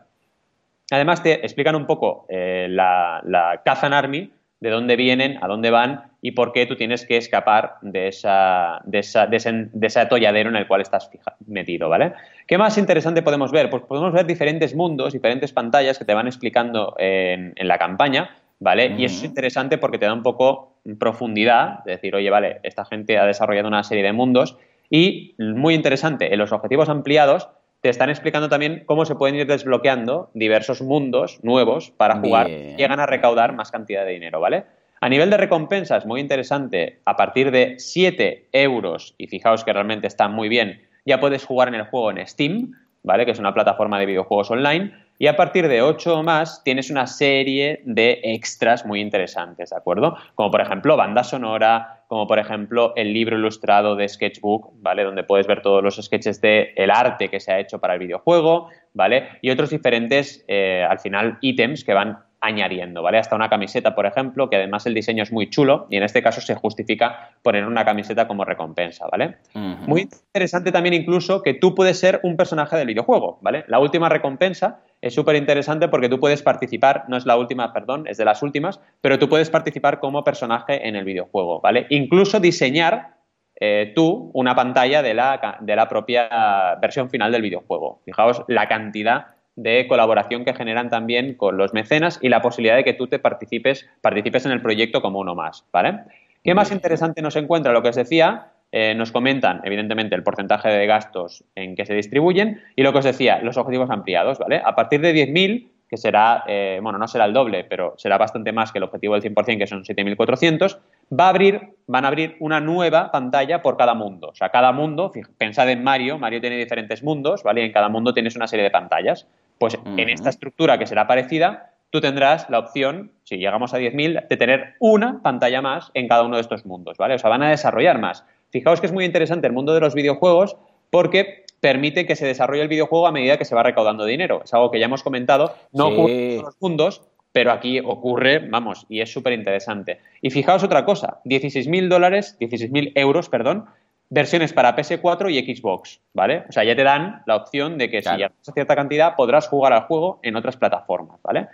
[0.92, 5.70] Además te explican un poco eh, la, la Kazan Army, de dónde vienen, a dónde
[5.70, 10.50] van y por qué tú tienes que escapar de, esa, de, esa, de, ese, atolladero
[10.50, 11.10] en el cual estás
[11.46, 12.14] metido, ¿vale?
[12.48, 13.70] ¿Qué más interesante podemos ver?
[13.70, 18.96] Pues podemos ver diferentes mundos, diferentes pantallas que te van explicando en, la campaña, ¿vale?
[18.98, 22.84] Y eso es interesante porque te da un poco profundidad, de decir, oye, vale, esta
[22.86, 24.58] gente ha desarrollado una serie de mundos
[24.90, 27.50] y muy interesante, en los objetivos ampliados
[27.82, 32.50] te están explicando también cómo se pueden ir desbloqueando diversos mundos nuevos para jugar.
[32.50, 34.66] y Llegan a recaudar más cantidad de dinero, ¿vale?
[35.00, 40.08] A nivel de recompensas, muy interesante, a partir de 7 euros, y fijaos que realmente
[40.08, 42.72] está muy bien, ya puedes jugar en el juego en Steam,
[43.04, 43.26] ¿vale?
[43.26, 44.94] Que es una plataforma de videojuegos online.
[45.20, 49.76] Y a partir de 8 o más tienes una serie de extras muy interesantes, ¿de
[49.76, 50.16] acuerdo?
[50.36, 55.04] Como por ejemplo banda sonora, como por ejemplo el libro ilustrado de Sketchbook, ¿vale?
[55.04, 58.00] Donde puedes ver todos los sketches de el arte que se ha hecho para el
[58.00, 59.30] videojuego, ¿vale?
[59.42, 63.18] Y otros diferentes, eh, al final, ítems que van añadiendo, ¿vale?
[63.18, 66.22] Hasta una camiseta, por ejemplo, que además el diseño es muy chulo y en este
[66.22, 69.38] caso se justifica poner una camiseta como recompensa, ¿vale?
[69.54, 73.66] Muy interesante también incluso que tú puedes ser un personaje del videojuego, ¿vale?
[73.68, 78.06] La última recompensa es súper interesante porque tú puedes participar, no es la última, perdón,
[78.08, 81.88] es de las últimas, pero tú puedes participar como personaje en el videojuego, ¿vale?
[81.90, 83.18] Incluso diseñar
[83.60, 88.02] eh, tú una pantalla de la, de la propia versión final del videojuego.
[88.06, 92.84] Fijaos la cantidad de colaboración que generan también con los mecenas y la posibilidad de
[92.84, 96.00] que tú te participes, participes en el proyecto como uno más, ¿vale?
[96.44, 97.74] ¿Qué más interesante nos encuentra?
[97.74, 101.96] Lo que os decía, eh, nos comentan, evidentemente, el porcentaje de gastos en que se
[101.96, 104.62] distribuyen y lo que os decía, los objetivos ampliados, ¿vale?
[104.64, 108.52] A partir de 10.000, que será, eh, bueno, no será el doble, pero será bastante
[108.52, 110.78] más que el objetivo del 100%, que son 7.400,
[111.18, 114.30] va a abrir, van a abrir una nueva pantalla por cada mundo.
[114.30, 117.62] O sea, cada mundo, pensad en Mario, Mario tiene diferentes mundos, ¿vale?
[117.62, 119.28] Y en cada mundo tienes una serie de pantallas.
[119.60, 124.28] Pues en esta estructura que será parecida, tú tendrás la opción, si llegamos a 10.000,
[124.28, 127.16] de tener una pantalla más en cada uno de estos mundos, ¿vale?
[127.16, 128.26] O sea, van a desarrollar más.
[128.50, 130.58] Fijaos que es muy interesante el mundo de los videojuegos
[130.90, 134.42] porque permite que se desarrolle el videojuego a medida que se va recaudando dinero.
[134.44, 138.86] Es algo que ya hemos comentado, no ocurre en los mundos, pero aquí ocurre, vamos,
[138.90, 140.00] y es súper interesante.
[140.22, 143.66] Y fijaos otra cosa, 16.000 dólares, 16.000 euros, perdón,
[144.10, 146.46] versiones para PS4 y Xbox, ¿vale?
[146.48, 149.48] O sea, ya te dan la opción de que si ya a cierta cantidad podrás
[149.48, 151.48] jugar al juego en otras plataformas, ¿vale?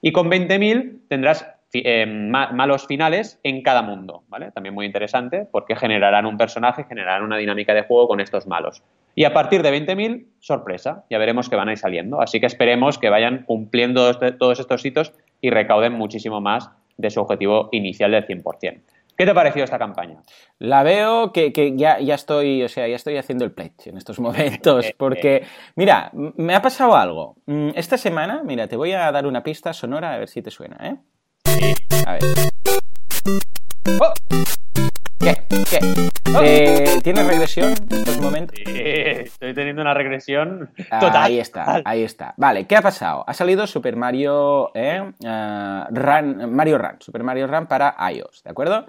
[0.00, 4.50] Y con 20.000 tendrás eh, malos finales en cada mundo, ¿vale?
[4.50, 8.82] También muy interesante porque generarán un personaje, generarán una dinámica de juego con estos malos.
[9.14, 12.20] Y a partir de 20.000, sorpresa, ya veremos que van a ir saliendo.
[12.20, 17.10] Así que esperemos que vayan cumpliendo este, todos estos hitos y recauden muchísimo más de
[17.10, 18.80] su objetivo inicial del 100%.
[19.22, 20.20] ¿Qué te ha parecido esta campaña?
[20.58, 24.18] La veo que, ya, ya, estoy, o sea, ya estoy haciendo el pledge en estos
[24.18, 27.36] momentos, porque, mira, me ha pasado algo.
[27.46, 30.50] Mm, esta semana, mira, te voy a dar una pista sonora a ver si te
[30.50, 30.96] suena, ¿eh?
[32.04, 32.22] A ver.
[34.00, 34.12] ¡Oh!
[35.20, 35.36] ¿Qué?
[35.70, 35.78] ¿Qué?
[36.42, 38.58] Eh, ¿Tienes regresión en estos momentos?
[38.58, 41.22] Sí, estoy teniendo una regresión total.
[41.22, 42.34] Ahí está, ahí está.
[42.36, 43.22] Vale, ¿qué ha pasado?
[43.24, 48.50] Ha salido Super Mario eh, eh, Run, Mario Run, Super Mario Run para iOS, ¿de
[48.50, 48.86] acuerdo?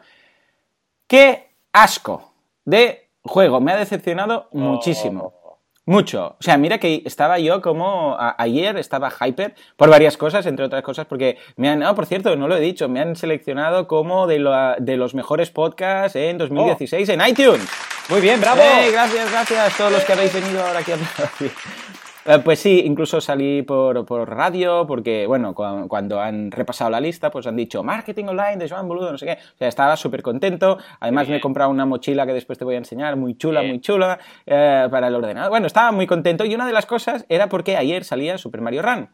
[1.07, 2.33] ¡Qué asco
[2.65, 3.59] de juego!
[3.61, 4.57] Me ha decepcionado oh.
[4.57, 5.43] muchísimo.
[5.85, 6.37] Mucho.
[6.39, 10.81] O sea, mira que estaba yo como ayer, estaba hyper por varias cosas, entre otras
[10.81, 14.25] cosas, porque me han, no, por cierto, no lo he dicho, me han seleccionado como
[14.25, 17.67] de, de los mejores podcasts en 2016 en iTunes.
[18.07, 18.61] Muy bien, bravo.
[18.91, 20.97] gracias, gracias a todos los que habéis venido ahora aquí a
[22.43, 27.55] pues sí, incluso salí por, radio, porque, bueno, cuando, han repasado la lista, pues han
[27.55, 29.33] dicho marketing online de Joan Boludo, no sé qué.
[29.33, 30.77] O sea, estaba súper contento.
[30.99, 33.81] Además, me he comprado una mochila que después te voy a enseñar, muy chula, muy
[33.81, 35.49] chula, eh, para el ordenador.
[35.49, 36.45] Bueno, estaba muy contento.
[36.45, 39.09] Y una de las cosas era porque ayer salía Super Mario Run.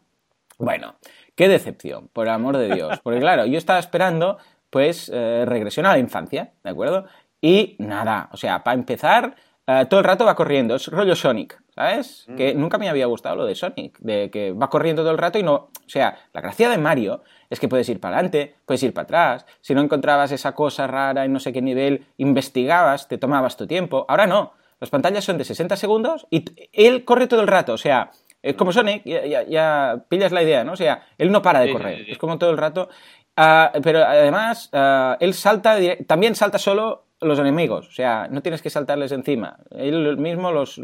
[0.58, 0.94] Bueno,
[1.34, 3.00] qué decepción, por amor de Dios.
[3.02, 4.36] Porque, claro, yo estaba esperando,
[4.68, 7.06] pues, eh, regresión a la infancia, ¿de acuerdo?
[7.40, 9.34] Y nada, o sea, para empezar,
[9.88, 11.60] todo el rato va corriendo, es rollo Sonic.
[11.80, 12.26] ¿sabes?
[12.28, 12.36] Mm.
[12.36, 15.38] Que nunca me había gustado lo de Sonic, de que va corriendo todo el rato
[15.38, 15.54] y no...
[15.54, 19.04] O sea, la gracia de Mario es que puedes ir para adelante, puedes ir para
[19.04, 23.56] atrás, si no encontrabas esa cosa rara en no sé qué nivel, investigabas, te tomabas
[23.56, 24.04] tu tiempo.
[24.08, 27.78] Ahora no, las pantallas son de 60 segundos y él corre todo el rato, o
[27.78, 28.10] sea...
[28.42, 30.72] Es como Sonic, ya, pillas la idea, ¿no?
[30.72, 32.88] O sea, él no para de correr, es como todo el rato.
[33.36, 38.62] Ah, pero además, ah, él salta, también salta solo los enemigos, o sea, no tienes
[38.62, 39.58] que saltarles encima.
[39.70, 40.80] Él mismo los,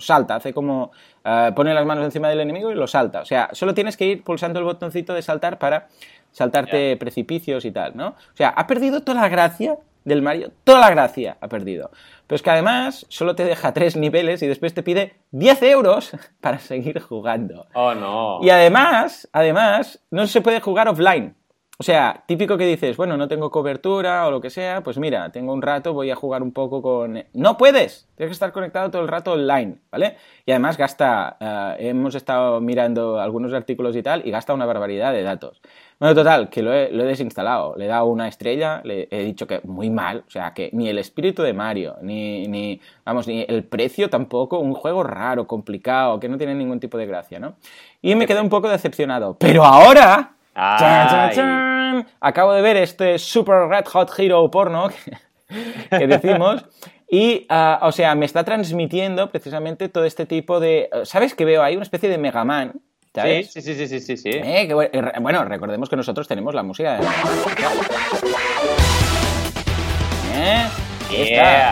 [0.00, 0.90] salta, hace como
[1.24, 3.20] eh, pone las manos encima del enemigo y lo salta.
[3.20, 5.88] O sea, solo tienes que ir pulsando el botoncito de saltar para
[6.32, 8.08] saltarte precipicios y tal, ¿no?
[8.08, 11.90] O sea, ha perdido toda la gracia del Mario, toda la gracia ha perdido.
[12.26, 16.12] Pero es que además solo te deja tres niveles y después te pide 10 euros
[16.40, 17.66] para seguir jugando.
[17.74, 18.40] Oh, no.
[18.42, 21.36] Y además, además, no se puede jugar offline.
[21.78, 25.32] O sea, típico que dices, bueno, no tengo cobertura o lo que sea, pues mira,
[25.32, 27.24] tengo un rato, voy a jugar un poco con...
[27.32, 30.16] No puedes, tienes que estar conectado todo el rato online, ¿vale?
[30.44, 35.12] Y además gasta, eh, hemos estado mirando algunos artículos y tal, y gasta una barbaridad
[35.12, 35.60] de datos.
[35.98, 39.60] Bueno, total, que lo he, desinstalado, le he dado una estrella, le he dicho que
[39.64, 43.64] muy mal, o sea, que ni el espíritu de Mario, ni, ni, vamos, ni el
[43.64, 47.54] precio tampoco, un juego raro, complicado, que no tiene ningún tipo de gracia, ¿no?
[48.02, 50.36] Y me quedé un poco decepcionado, pero ahora
[52.20, 54.88] Acabo de ver este Super Red Hot Hero porno
[55.90, 56.64] que, decimos.
[57.08, 60.88] Y, ah, o sea, me está transmitiendo precisamente todo este tipo de.
[61.04, 61.74] ¿Sabes que veo ahí?
[61.74, 62.72] Una especie de Mega Man.
[63.14, 64.30] Sí, sí, sí, sí, sí, sí.
[64.32, 64.72] Eh,
[65.20, 67.06] bueno, recordemos que nosotros tenemos la música de.
[70.34, 70.64] ¿Eh?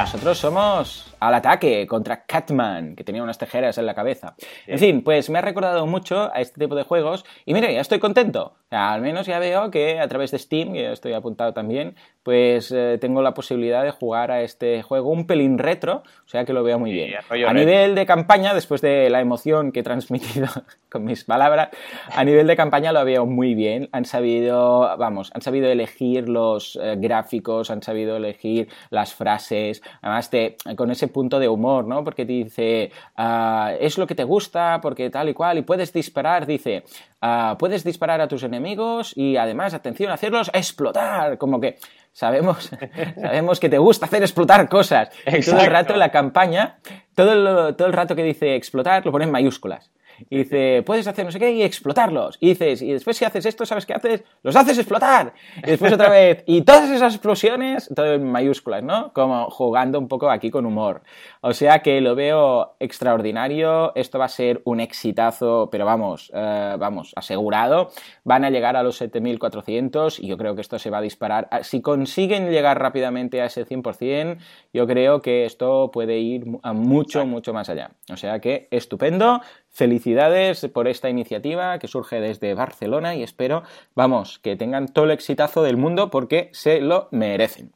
[0.03, 4.35] Nosotros somos al ataque contra Catman, que tenía unas tejeras en la cabeza.
[4.67, 7.81] En fin, pues me ha recordado mucho a este tipo de juegos y mire, ya
[7.81, 8.60] estoy contento.
[8.71, 12.99] Al menos ya veo que a través de Steam, que estoy apuntado también, pues eh,
[13.01, 16.63] tengo la posibilidad de jugar a este juego un pelín retro, o sea que lo
[16.63, 17.15] veo muy bien.
[17.47, 20.47] A nivel de campaña, después de la emoción que he transmitido
[20.91, 21.71] con mis palabras,
[22.15, 23.89] a nivel de campaña lo veo muy bien.
[23.93, 30.31] Han sabido, vamos, han sabido elegir los eh, gráficos, han sabido elegir las frases, además
[30.31, 32.05] de, con ese punto de humor, ¿no?
[32.05, 35.93] Porque te dice, ah, es lo que te gusta, porque tal y cual, y puedes
[35.93, 36.85] disparar, dice,
[37.21, 41.79] ah, puedes disparar a tus enemigos y además, atención, hacerlos explotar, como que
[42.13, 42.71] sabemos,
[43.21, 45.11] sabemos que te gusta hacer explotar cosas.
[45.27, 46.79] Y todo el rato la campaña,
[47.15, 49.91] todo todo el rato que dice explotar, lo pone en mayúsculas.
[50.29, 52.37] Y dice, puedes hacer no sé qué y explotarlos.
[52.41, 54.25] Y dices, y después si haces esto, ¿sabes qué haces?
[54.43, 55.33] Los haces explotar.
[55.59, 59.13] Y después otra vez, y todas esas explosiones, todo en mayúsculas, ¿no?
[59.13, 61.03] Como jugando un poco aquí con humor.
[61.41, 63.93] O sea que lo veo extraordinario.
[63.95, 67.91] Esto va a ser un exitazo, pero vamos, eh, vamos, asegurado.
[68.25, 71.49] Van a llegar a los 7400 y yo creo que esto se va a disparar.
[71.51, 74.39] Ah, si consiguen llegar rápidamente a ese 100%,
[74.73, 77.93] yo creo que esto puede ir a mucho, mucho más allá.
[78.13, 79.41] O sea que estupendo.
[79.71, 83.63] Felicidades por esta iniciativa que surge desde Barcelona y espero,
[83.95, 87.73] vamos, que tengan todo el exitazo del mundo porque se lo merecen.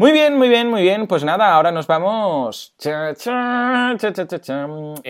[0.00, 1.06] Muy bien, muy bien, muy bien.
[1.06, 2.74] Pues nada, ahora nos vamos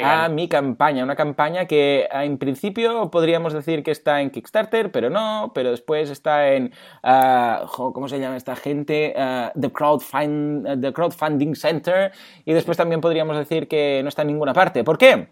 [0.02, 1.04] a mi campaña.
[1.04, 5.52] Una campaña que en principio podríamos decir que está en Kickstarter, pero no.
[5.54, 6.72] Pero después está en.
[7.04, 9.14] Ah, ¿Cómo se llama esta gente?
[9.16, 12.10] Ah, The, The Crowdfunding Center.
[12.44, 14.82] Y después también podríamos decir que no está en ninguna parte.
[14.82, 15.28] ¿Por qué?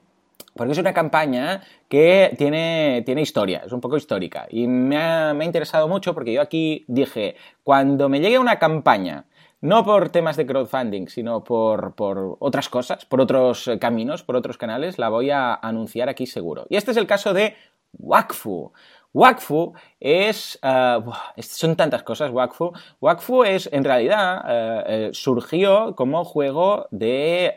[0.59, 4.49] Porque es una campaña que tiene, tiene historia, es un poco histórica.
[4.51, 9.27] Y me ha, interesado mucho porque yo aquí dije, cuando me llegue una campaña,
[9.61, 14.59] no por temas de crowdfunding, sino por, por, otras cosas, por otros caminos, por otros
[14.59, 16.67] canales, la voy a anunciar aquí seguro.
[16.69, 17.55] Y este es el caso de
[17.93, 18.73] Wakfu.
[19.13, 20.59] Wakfu es...
[20.63, 22.73] Uh, son tantas cosas, Wakfu.
[23.01, 27.53] Wakfu es, en realidad, uh, eh, surgió como juego de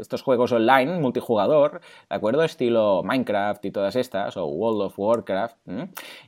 [0.00, 2.42] estos juegos online, multijugador, ¿de acuerdo?
[2.42, 5.56] Estilo Minecraft y todas estas, o World of Warcraft.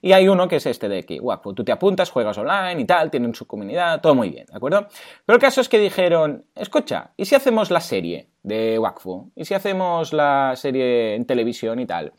[0.01, 1.53] Y hay uno que es este de aquí, Wakfu.
[1.53, 4.87] Tú te apuntas, juegas online y tal, tienen su comunidad, todo muy bien, ¿de acuerdo?
[5.27, 9.33] Pero el caso es que dijeron, escucha, ¿y si hacemos la serie de Wakfu?
[9.35, 12.13] ¿Y si hacemos la serie en televisión y tal?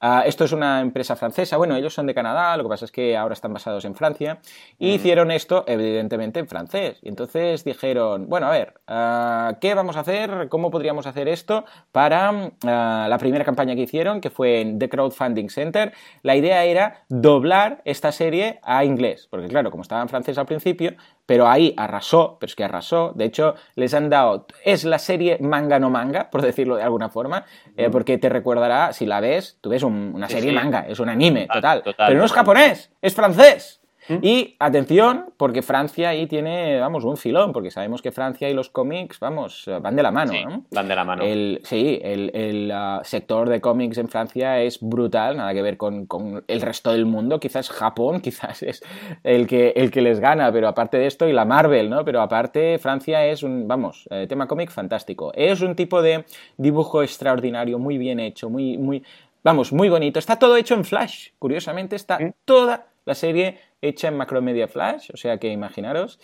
[0.00, 2.92] Ah, esto es una empresa francesa, bueno, ellos son de Canadá, lo que pasa es
[2.92, 4.38] que ahora están basados en Francia,
[4.78, 6.98] y hicieron esto, evidentemente, en francés.
[7.02, 10.48] Y entonces dijeron, bueno, a ver, ah, ¿qué vamos a hacer?
[10.48, 14.88] ¿Cómo podríamos hacer esto para ah, la primera campaña que hicieron, que fue en The
[14.88, 15.92] Crowdfunding Center?
[16.22, 20.46] La idea era doblar esta serie a inglés, porque claro, como estaba en francés al
[20.46, 20.94] principio,
[21.28, 23.12] pero ahí arrasó, pero es que arrasó.
[23.14, 24.46] De hecho, les han dado.
[24.64, 27.44] Es la serie manga no manga, por decirlo de alguna forma,
[27.76, 31.46] eh, porque te recordará, si la ves, tú ves una serie manga, es un anime,
[31.52, 31.82] total.
[31.84, 33.82] pero no es japonés, es francés.
[34.08, 34.18] ¿Mm?
[34.22, 38.70] Y atención, porque Francia ahí tiene, vamos, un filón, porque sabemos que Francia y los
[38.70, 40.64] cómics, vamos, van de la mano, ¿no?
[40.70, 41.22] Van de la mano.
[41.22, 46.06] El, sí, el, uh, sector de cómics en Francia es brutal, nada que ver con,
[46.46, 47.38] el resto del mundo.
[47.38, 48.82] Quizás Japón, quizás es
[49.22, 52.04] el que, el que les gana, pero aparte de esto, y la Marvel, ¿no?
[52.04, 55.32] Pero aparte, Francia es un, vamos, eh, tema cómic fantástico.
[55.34, 56.24] Es un tipo de
[56.56, 59.02] dibujo extraordinario, muy bien hecho, muy, muy,
[59.42, 60.18] vamos, muy bonito.
[60.18, 62.32] Está todo hecho en Flash, curiosamente, está ¿Mm?
[62.44, 66.20] toda la serie hecha en Macromedia Flash, o sea que imaginaros.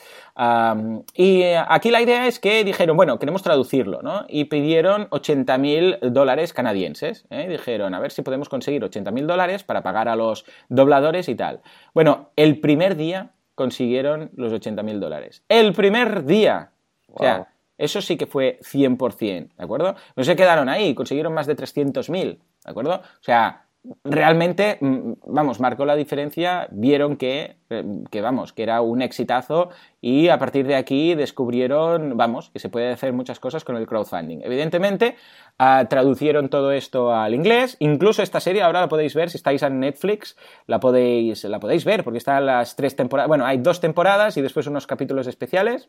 [1.14, 4.26] y eh, aquí la idea es que dijeron, bueno, queremos traducirlo, ¿no?
[4.28, 7.26] Y pidieron 80.000 dólares canadienses.
[7.30, 7.48] ¿eh?
[7.48, 11.62] Dijeron, a ver si podemos conseguir 80.000 dólares para pagar a los dobladores y tal.
[11.94, 15.42] Bueno, el primer día consiguieron los 80.000 dólares.
[15.48, 16.72] El primer día.
[17.10, 19.94] O sea, eso sí que fue 100%, ¿de acuerdo?
[20.16, 22.96] No se quedaron ahí, consiguieron más de 300.000, ¿de acuerdo?
[22.96, 23.64] O sea,
[24.02, 29.70] realmente, mm, vamos, marcó la diferencia, vieron que, eh, que, vamos, que era un exitazo
[30.00, 33.86] y a partir de aquí descubrieron, vamos, que se puede hacer muchas cosas con el
[33.86, 34.40] crowdfunding.
[34.42, 35.16] Evidentemente,
[35.58, 39.62] ah, traducieron todo esto al inglés, incluso esta serie ahora la podéis ver, si estáis
[39.62, 43.80] en Netflix, la podéis, la podéis ver, porque están las tres temporadas, bueno, hay dos
[43.80, 45.88] temporadas y después unos capítulos especiales,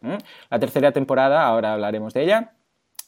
[0.49, 2.53] la tercera temporada, ahora hablaremos de ella.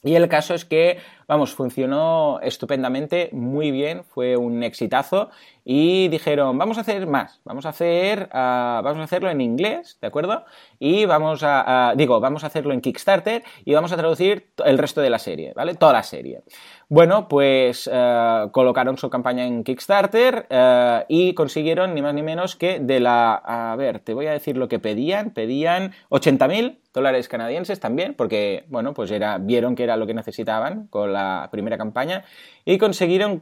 [0.02, 5.30] Y el caso es que, vamos, funcionó estupendamente, muy bien, fue un exitazo
[5.70, 9.98] y dijeron, vamos a hacer más, vamos a hacer, ah, vamos a hacerlo en inglés,
[10.00, 10.46] ¿de acuerdo?
[10.78, 15.02] Y vamos a, digo, vamos a hacerlo en Kickstarter y vamos a traducir el resto
[15.02, 15.74] de la serie, ¿vale?
[15.74, 16.40] Toda la serie.
[16.88, 22.56] Bueno, pues eh, colocaron su campaña en Kickstarter eh, y consiguieron ni más ni menos
[22.56, 23.34] que de la...
[23.34, 25.32] A ver, te voy a decir lo que pedían.
[25.32, 30.86] Pedían 80.000 dólares canadienses también, porque, bueno, pues era, vieron que era lo que necesitaban
[30.88, 32.24] con la primera campaña
[32.64, 33.38] y consiguieron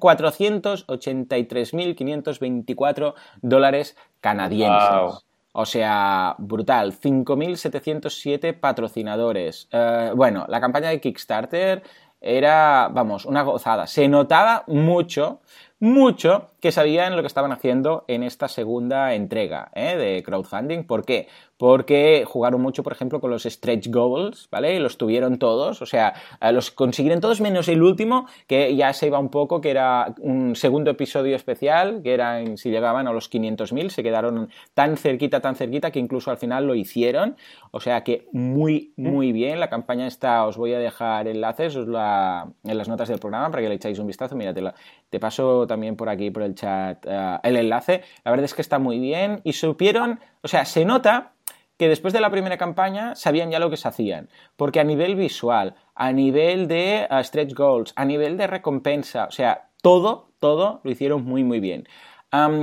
[2.22, 5.24] 483.524 dólares canadienses.
[5.52, 6.92] O sea, brutal.
[6.92, 9.68] 5.707 patrocinadores.
[9.72, 11.82] Eh, bueno, la campaña de Kickstarter
[12.20, 13.86] era, vamos, una gozada.
[13.86, 15.40] Se notaba mucho,
[15.80, 19.96] mucho sabían lo que estaban haciendo en esta segunda entrega ¿eh?
[19.96, 20.84] de crowdfunding.
[20.84, 21.28] ¿Por qué?
[21.58, 24.78] porque jugaron mucho, por ejemplo, con los stretch goals, ¿vale?
[24.78, 29.06] Los tuvieron todos, o sea, eh, los consiguieron todos menos el último, que ya se
[29.06, 33.30] iba un poco, que era un segundo episodio especial, que era si llegaban a los
[33.30, 37.36] 500.000, se quedaron tan cerquita, tan cerquita, que incluso al final lo hicieron,
[37.70, 41.92] o sea que muy, muy bien, la campaña está, os voy a dejar enlaces en
[41.92, 46.10] las notas del programa para que le echáis un vistazo, mira, te, paso también por
[46.10, 49.40] aquí, por el chat, eh, el enlace, la verdad es que está muy bien.
[49.44, 51.34] Y supieron, o sea, se nota
[51.78, 55.14] que después de la primera campaña sabían ya lo que se hacían, porque a nivel
[55.14, 60.80] visual, a nivel de uh, stretch goals, a nivel de recompensa, o sea, todo, todo
[60.82, 61.86] lo hicieron muy, muy bien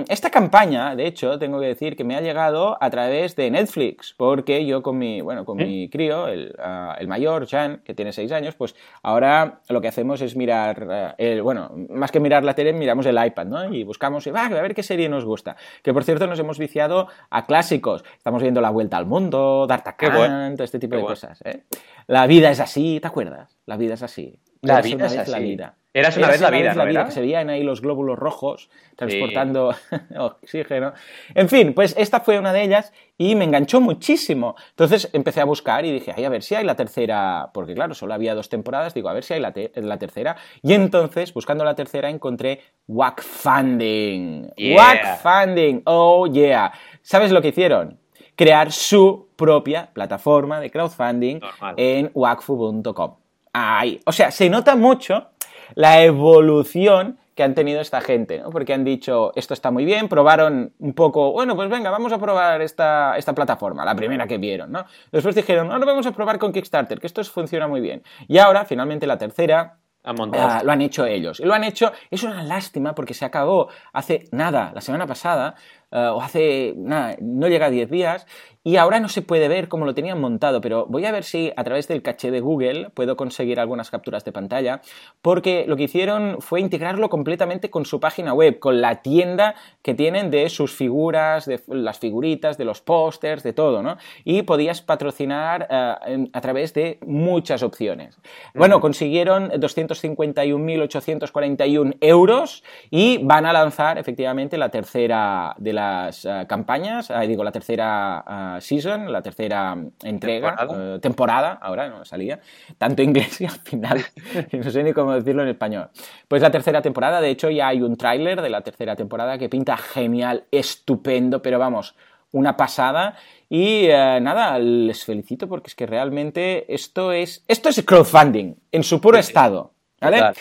[0.07, 4.13] esta campaña, de hecho, tengo que decir que me ha llegado a través de Netflix,
[4.17, 8.11] porque yo con mi, bueno, con mi crío, el, ah, el, mayor, Jan, que tiene
[8.11, 12.43] 6 años, pues ahora lo que hacemos es mirar, ah, el, bueno, más que mirar
[12.43, 13.73] la tele, miramos el iPad, ¿no?
[13.73, 15.55] Y buscamos, va, a ver qué serie nos gusta.
[15.81, 18.03] Que por cierto nos hemos viciado a clásicos.
[18.17, 21.41] Estamos viendo La Vuelta al Mundo, D'Artagnan, todo este tipo de cosas.
[21.45, 21.63] ¿eh?
[22.07, 23.57] La vida es así, ¿te acuerdas?
[23.65, 24.39] La vida es así.
[24.61, 25.31] La vida es así.
[25.31, 25.77] La vida.
[25.95, 29.75] Eras una, vez, la vida, la vida, que se veían ahí los glóbulos rojos transportando
[30.17, 30.93] oxígeno.
[31.35, 34.55] En fin, pues esta fue una de ellas y me enganchó muchísimo.
[34.71, 37.93] Entonces empecé a buscar y dije, ay, a ver si hay la tercera, porque claro,
[37.93, 40.35] solo había dos temporadas, digo, a ver si hay la, la tercera.
[40.63, 44.49] Y entonces, buscando la tercera, encontré Wack Funding.
[44.55, 45.19] Yeah.
[45.21, 46.73] Funding, oh yeah.
[47.03, 47.99] ¿Sabes lo que hicieron?
[48.35, 51.39] Crear su propia plataforma de crowdfunding
[51.77, 53.17] en wakfu.com.
[53.55, 55.32] Ay, o sea, se nota mucho
[55.75, 58.49] la evolución que han tenido esta gente, ¿no?
[58.51, 62.19] Porque han dicho, esto está muy bien, probaron un poco, bueno, pues venga, vamos a
[62.19, 64.85] probar esta, esta plataforma, la primera que vieron, ¿no?
[65.11, 68.03] Después dijeron, ahora vamos a probar con Kickstarter, que esto funciona muy bien.
[68.27, 71.39] Y ahora, finalmente, la tercera, Ah, lo han hecho ellos.
[71.39, 75.55] Y lo han hecho, es una lástima porque se acabó hace nada, la semana pasada,
[75.91, 78.27] eh, o hace nada, no llega a 10 días,
[78.63, 81.51] y ahora no se puede ver cómo lo tenían montado, pero voy a ver si
[81.55, 84.81] a través del caché de Google puedo conseguir algunas capturas de pantalla,
[85.21, 89.93] porque lo que hicieron fue integrarlo completamente con su página web, con la tienda que
[89.93, 93.97] tienen de sus figuras, de las figuritas, de los pósters, de todo, ¿no?
[94.23, 98.17] Y podías patrocinar eh, a través de muchas opciones.
[98.55, 107.11] Bueno, consiguieron 251.841 euros y van a lanzar efectivamente la tercera de las eh, campañas,
[107.27, 112.39] digo, la tercera season, la tercera entrega, eh, temporada, ahora no salía,
[112.77, 114.03] tanto inglés y al final,
[114.51, 115.89] no sé ni cómo decirlo en español.
[116.27, 119.49] Pues la tercera temporada, de hecho ya hay un tráiler de la tercera temporada que
[119.49, 121.95] pinta genial, estupendo, pero vamos,
[122.31, 123.15] una pasada.
[123.49, 128.83] Y eh, nada, les felicito porque es que realmente esto es, esto es crowdfunding en
[128.83, 129.73] su puro estado.
[130.01, 130.33] ¿Vale?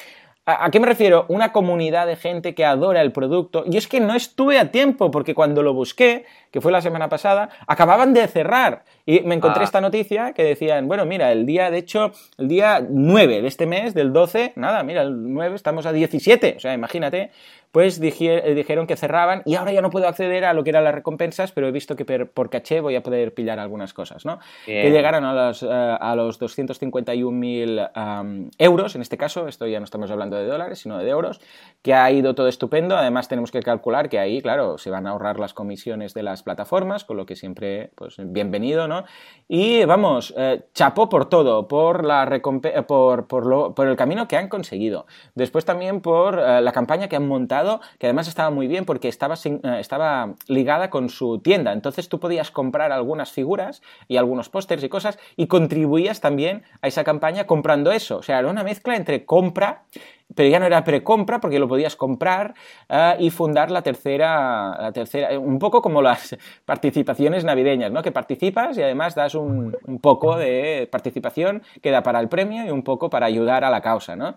[0.45, 1.25] ¿A, qué me refiero?
[1.29, 3.63] Una comunidad de gente que adora el producto.
[3.65, 7.09] Y es que no estuve a tiempo, porque cuando lo busqué, que fue la semana
[7.09, 8.83] pasada, acababan de cerrar.
[9.07, 9.65] Y me encontré ah.
[9.65, 13.67] esta noticia que decían, bueno, mira, el día, de hecho, el día 9 de este
[13.67, 16.55] mes, del 12, nada, mira, el 9 estamos a 17.
[16.57, 17.31] O sea, imagínate,
[17.73, 20.85] pues eh, dijeron que cerraban y ahora ya no puedo acceder a lo que eran
[20.85, 24.39] las recompensas, pero he visto que por caché voy a poder pillar algunas cosas, ¿no?
[24.67, 29.85] Que llegaron a los, uh, a los 251.000 euros, en este caso, esto ya no
[29.85, 31.41] estamos hablando de dólares, sino de euros,
[31.81, 32.97] que ha ido todo estupendo.
[32.97, 36.43] Además, tenemos que calcular que ahí, claro, se van a ahorrar las comisiones de las
[36.43, 39.05] plataformas, con lo que siempre, pues, bienvenido, ¿no?
[39.49, 42.29] Y vamos, eh, chapó por todo, por, la
[42.87, 45.07] por, por, lo, por el camino que han conseguido.
[45.35, 47.62] Después también por la campaña que han montado
[47.99, 51.73] que además estaba muy bien porque estaba, eh, estaba ligada con su tienda.
[51.73, 56.89] Entonces tú podías comprar algunas figuras y algunos pósters y cosas y contribuías también a
[56.89, 58.19] esa campaña comprando eso.
[58.19, 59.85] O sea, era una mezcla entre compra
[60.35, 62.55] pero ya no era precompra porque lo podías comprar
[62.89, 68.03] eh, y fundar la tercera, la tercera, un poco como las participaciones navideñas, ¿no?
[68.03, 72.65] Que participas y además das un, un poco de participación que da para el premio
[72.65, 74.37] y un poco para ayudar a la causa, ¿no?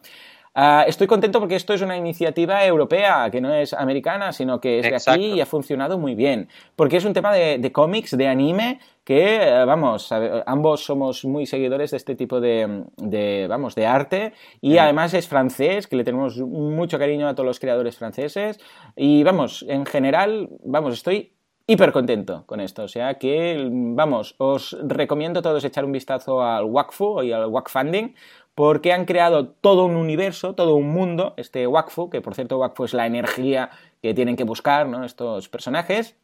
[0.57, 4.79] Ah, estoy contento porque esto es una iniciativa europea, que no es americana, sino que
[4.79, 6.47] es de aquí y ha funcionado muy bien.
[6.77, 10.13] Porque es un tema de, cómics, de anime, que, eh, vamos,
[10.45, 14.31] ambos somos muy seguidores de este tipo de, vamos, de arte
[14.61, 18.57] y además es francés, que le tenemos mucho cariño a todos los creadores franceses
[18.95, 21.33] y, vamos, en general, vamos, estoy
[21.67, 22.83] hiper contento con esto.
[22.83, 27.47] O sea que, vamos, os recomiendo a todos echar un vistazo al WACFU y al
[27.47, 28.15] WACFunding
[28.55, 32.85] porque han creado todo un universo, todo un mundo, este Wakfu, que por cierto Wakfu
[32.85, 33.69] es la energía
[34.01, 35.03] que tienen que buscar ¿no?
[35.03, 36.15] estos personajes,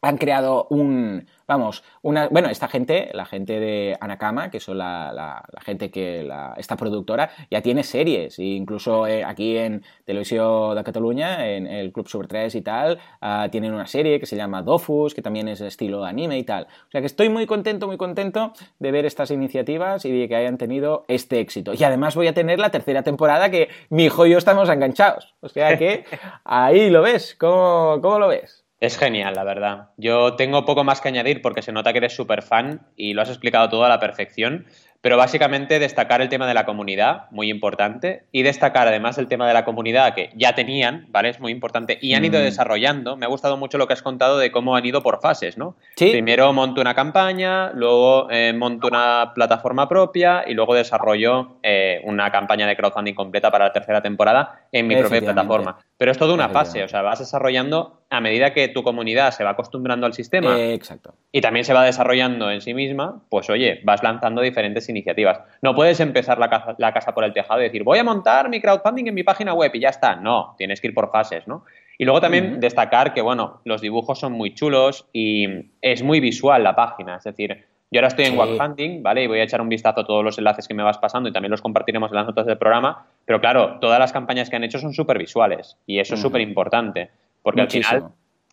[0.00, 5.12] han creado un, vamos, una, bueno, esta gente, la gente de Anakama, que son la,
[5.12, 10.76] la, gente que, la, esta productora, ya tiene series, e incluso eh, aquí en Televisión
[10.76, 14.36] de Cataluña, en el Club Super 3 y tal, uh, tienen una serie que se
[14.36, 16.64] llama Dofus, que también es estilo anime y tal.
[16.88, 20.36] O sea que estoy muy contento, muy contento de ver estas iniciativas y de que
[20.36, 21.72] hayan tenido este éxito.
[21.74, 25.34] Y además voy a tener la tercera temporada que mi hijo y yo estamos enganchados.
[25.40, 26.04] O sea que
[26.44, 28.57] ahí lo ves, ¿cómo, cómo lo ves?
[28.80, 29.88] Es genial, la verdad.
[29.96, 33.22] Yo tengo poco más que añadir porque se nota que eres súper fan y lo
[33.22, 34.66] has explicado todo a la perfección.
[35.00, 39.46] Pero básicamente destacar el tema de la comunidad, muy importante, y destacar además el tema
[39.46, 41.28] de la comunidad que ya tenían, ¿vale?
[41.28, 42.42] Es muy importante, y han ido mm.
[42.42, 43.16] desarrollando.
[43.16, 45.76] Me ha gustado mucho lo que has contado de cómo han ido por fases, ¿no?
[45.96, 52.30] Primero monto una campaña, luego eh, monto una plataforma propia y luego desarrollo eh, una
[52.30, 55.78] campaña de crowdfunding completa para la tercera temporada en mi propia plataforma.
[55.96, 59.44] Pero es toda una fase, o sea, vas desarrollando a medida que tu comunidad se
[59.44, 60.58] va acostumbrando al sistema.
[60.58, 61.14] exacto.
[61.32, 65.40] Y también se va desarrollando en sí misma, pues oye, vas lanzando diferentes iniciativas.
[65.62, 68.48] No puedes empezar la casa, la casa por el tejado y decir, voy a montar
[68.48, 70.16] mi crowdfunding en mi página web y ya está.
[70.16, 71.64] No, tienes que ir por fases, ¿no?
[71.98, 76.62] Y luego también destacar que, bueno, los dibujos son muy chulos y es muy visual
[76.62, 77.16] la página.
[77.16, 78.98] Es decir, yo ahora estoy en sí.
[79.00, 79.24] ¿vale?
[79.24, 81.32] Y voy a echar un vistazo a todos los enlaces que me vas pasando y
[81.32, 83.06] también los compartiremos en las notas del programa.
[83.24, 86.40] Pero claro, todas las campañas que han hecho son súper visuales y eso es súper
[86.42, 87.10] importante.
[87.42, 88.08] Porque al final,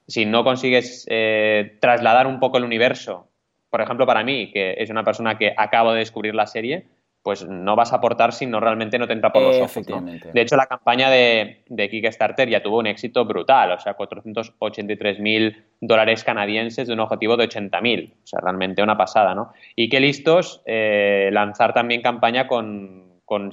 [0.07, 3.27] si no consigues eh, trasladar un poco el universo
[3.75, 6.85] por ejemplo, para mí, que es una persona que acabo de descubrir la serie,
[7.25, 9.83] pues no vas a aportar si no realmente no te entra por los ojos.
[10.31, 15.19] De hecho, la campaña de, de, Kickstarter ya tuvo un éxito brutal, o sea, 483
[15.19, 19.53] mil dólares canadienses de un objetivo de 80 mil, o sea, realmente una pasada, ¿no?
[19.75, 23.03] Y qué listos eh, lanzar también campaña con,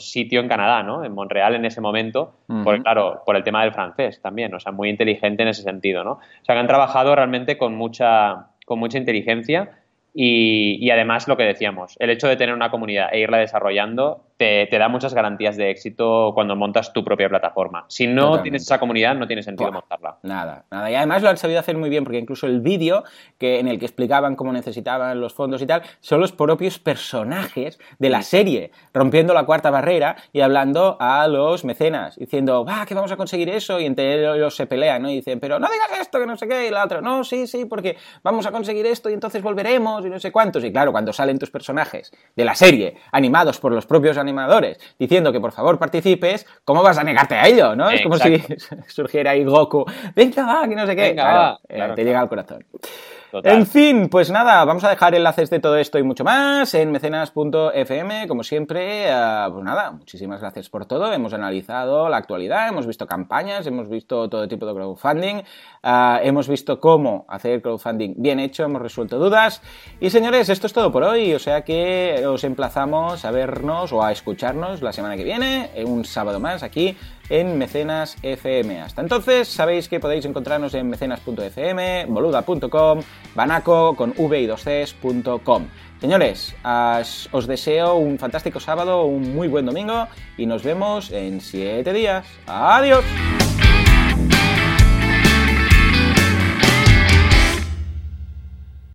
[0.00, 1.02] sitio en Canadá, ¿no?
[1.02, 4.70] En Montreal en ese momento, porque claro, por el tema del francés también, o sea,
[4.70, 6.12] muy inteligente en ese sentido, ¿no?
[6.12, 9.81] O sea, que han trabajado realmente con mucha, con mucha inteligencia
[10.14, 14.78] y, además lo que decíamos, el hecho de tener una comunidad e irla desarrollando te,
[14.78, 17.84] da muchas garantías de éxito cuando montas tu propia plataforma.
[17.88, 20.18] Si no tienes esa comunidad, no tiene sentido montarla.
[20.22, 20.90] Nada, nada.
[20.90, 23.04] Y además lo han sabido hacer muy bien, porque incluso el vídeo
[23.38, 27.78] que, en el que explicaban cómo necesitaban los fondos y tal, son los propios personajes
[27.98, 32.94] de la serie, rompiendo la cuarta barrera y hablando a los mecenas, diciendo, va, que
[32.94, 35.10] vamos a conseguir eso, y entre ellos se pelean, ¿no?
[35.10, 37.46] Y dicen, pero no digas esto, que no sé qué, y la otra, no, sí,
[37.46, 40.64] sí, porque vamos a conseguir esto y entonces volveremos y no sé cuántos.
[40.64, 44.78] Y claro, cuando salen tus personajes de la serie, animados por los propios animadores, animadores
[44.98, 47.76] diciendo que por favor participes, ¿cómo vas a negarte a ello?
[47.76, 47.90] ¿no?
[47.90, 48.42] Es como si
[48.88, 51.14] surgiera ahí Goku, venga, va, que no sé qué.
[51.68, 52.64] Eh, te llega al corazón.
[53.44, 56.90] En fin, pues nada, vamos a dejar enlaces de todo esto y mucho más en
[56.90, 59.08] mecenas.fm, como siempre.
[59.08, 61.10] Eh, pues nada, muchísimas gracias por todo.
[61.12, 65.36] Hemos analizado la actualidad, hemos visto campañas, hemos visto todo tipo de crowdfunding,
[65.82, 69.62] eh, hemos visto cómo hacer crowdfunding bien hecho, hemos resuelto dudas.
[69.98, 74.04] Y señores, esto es todo por hoy, o sea que os emplazamos a vernos o
[74.04, 76.96] a escucharnos la semana que viene, un sábado más aquí
[77.28, 78.80] en Mecenas FM.
[78.80, 83.00] Hasta entonces, sabéis que podéis encontrarnos en mecenas.fm, boluda.com,
[83.34, 85.66] banaco con v y 2 cs.com.
[86.00, 86.56] Señores,
[87.30, 92.26] os deseo un fantástico sábado, un muy buen domingo y nos vemos en 7 días.
[92.46, 93.04] Adiós.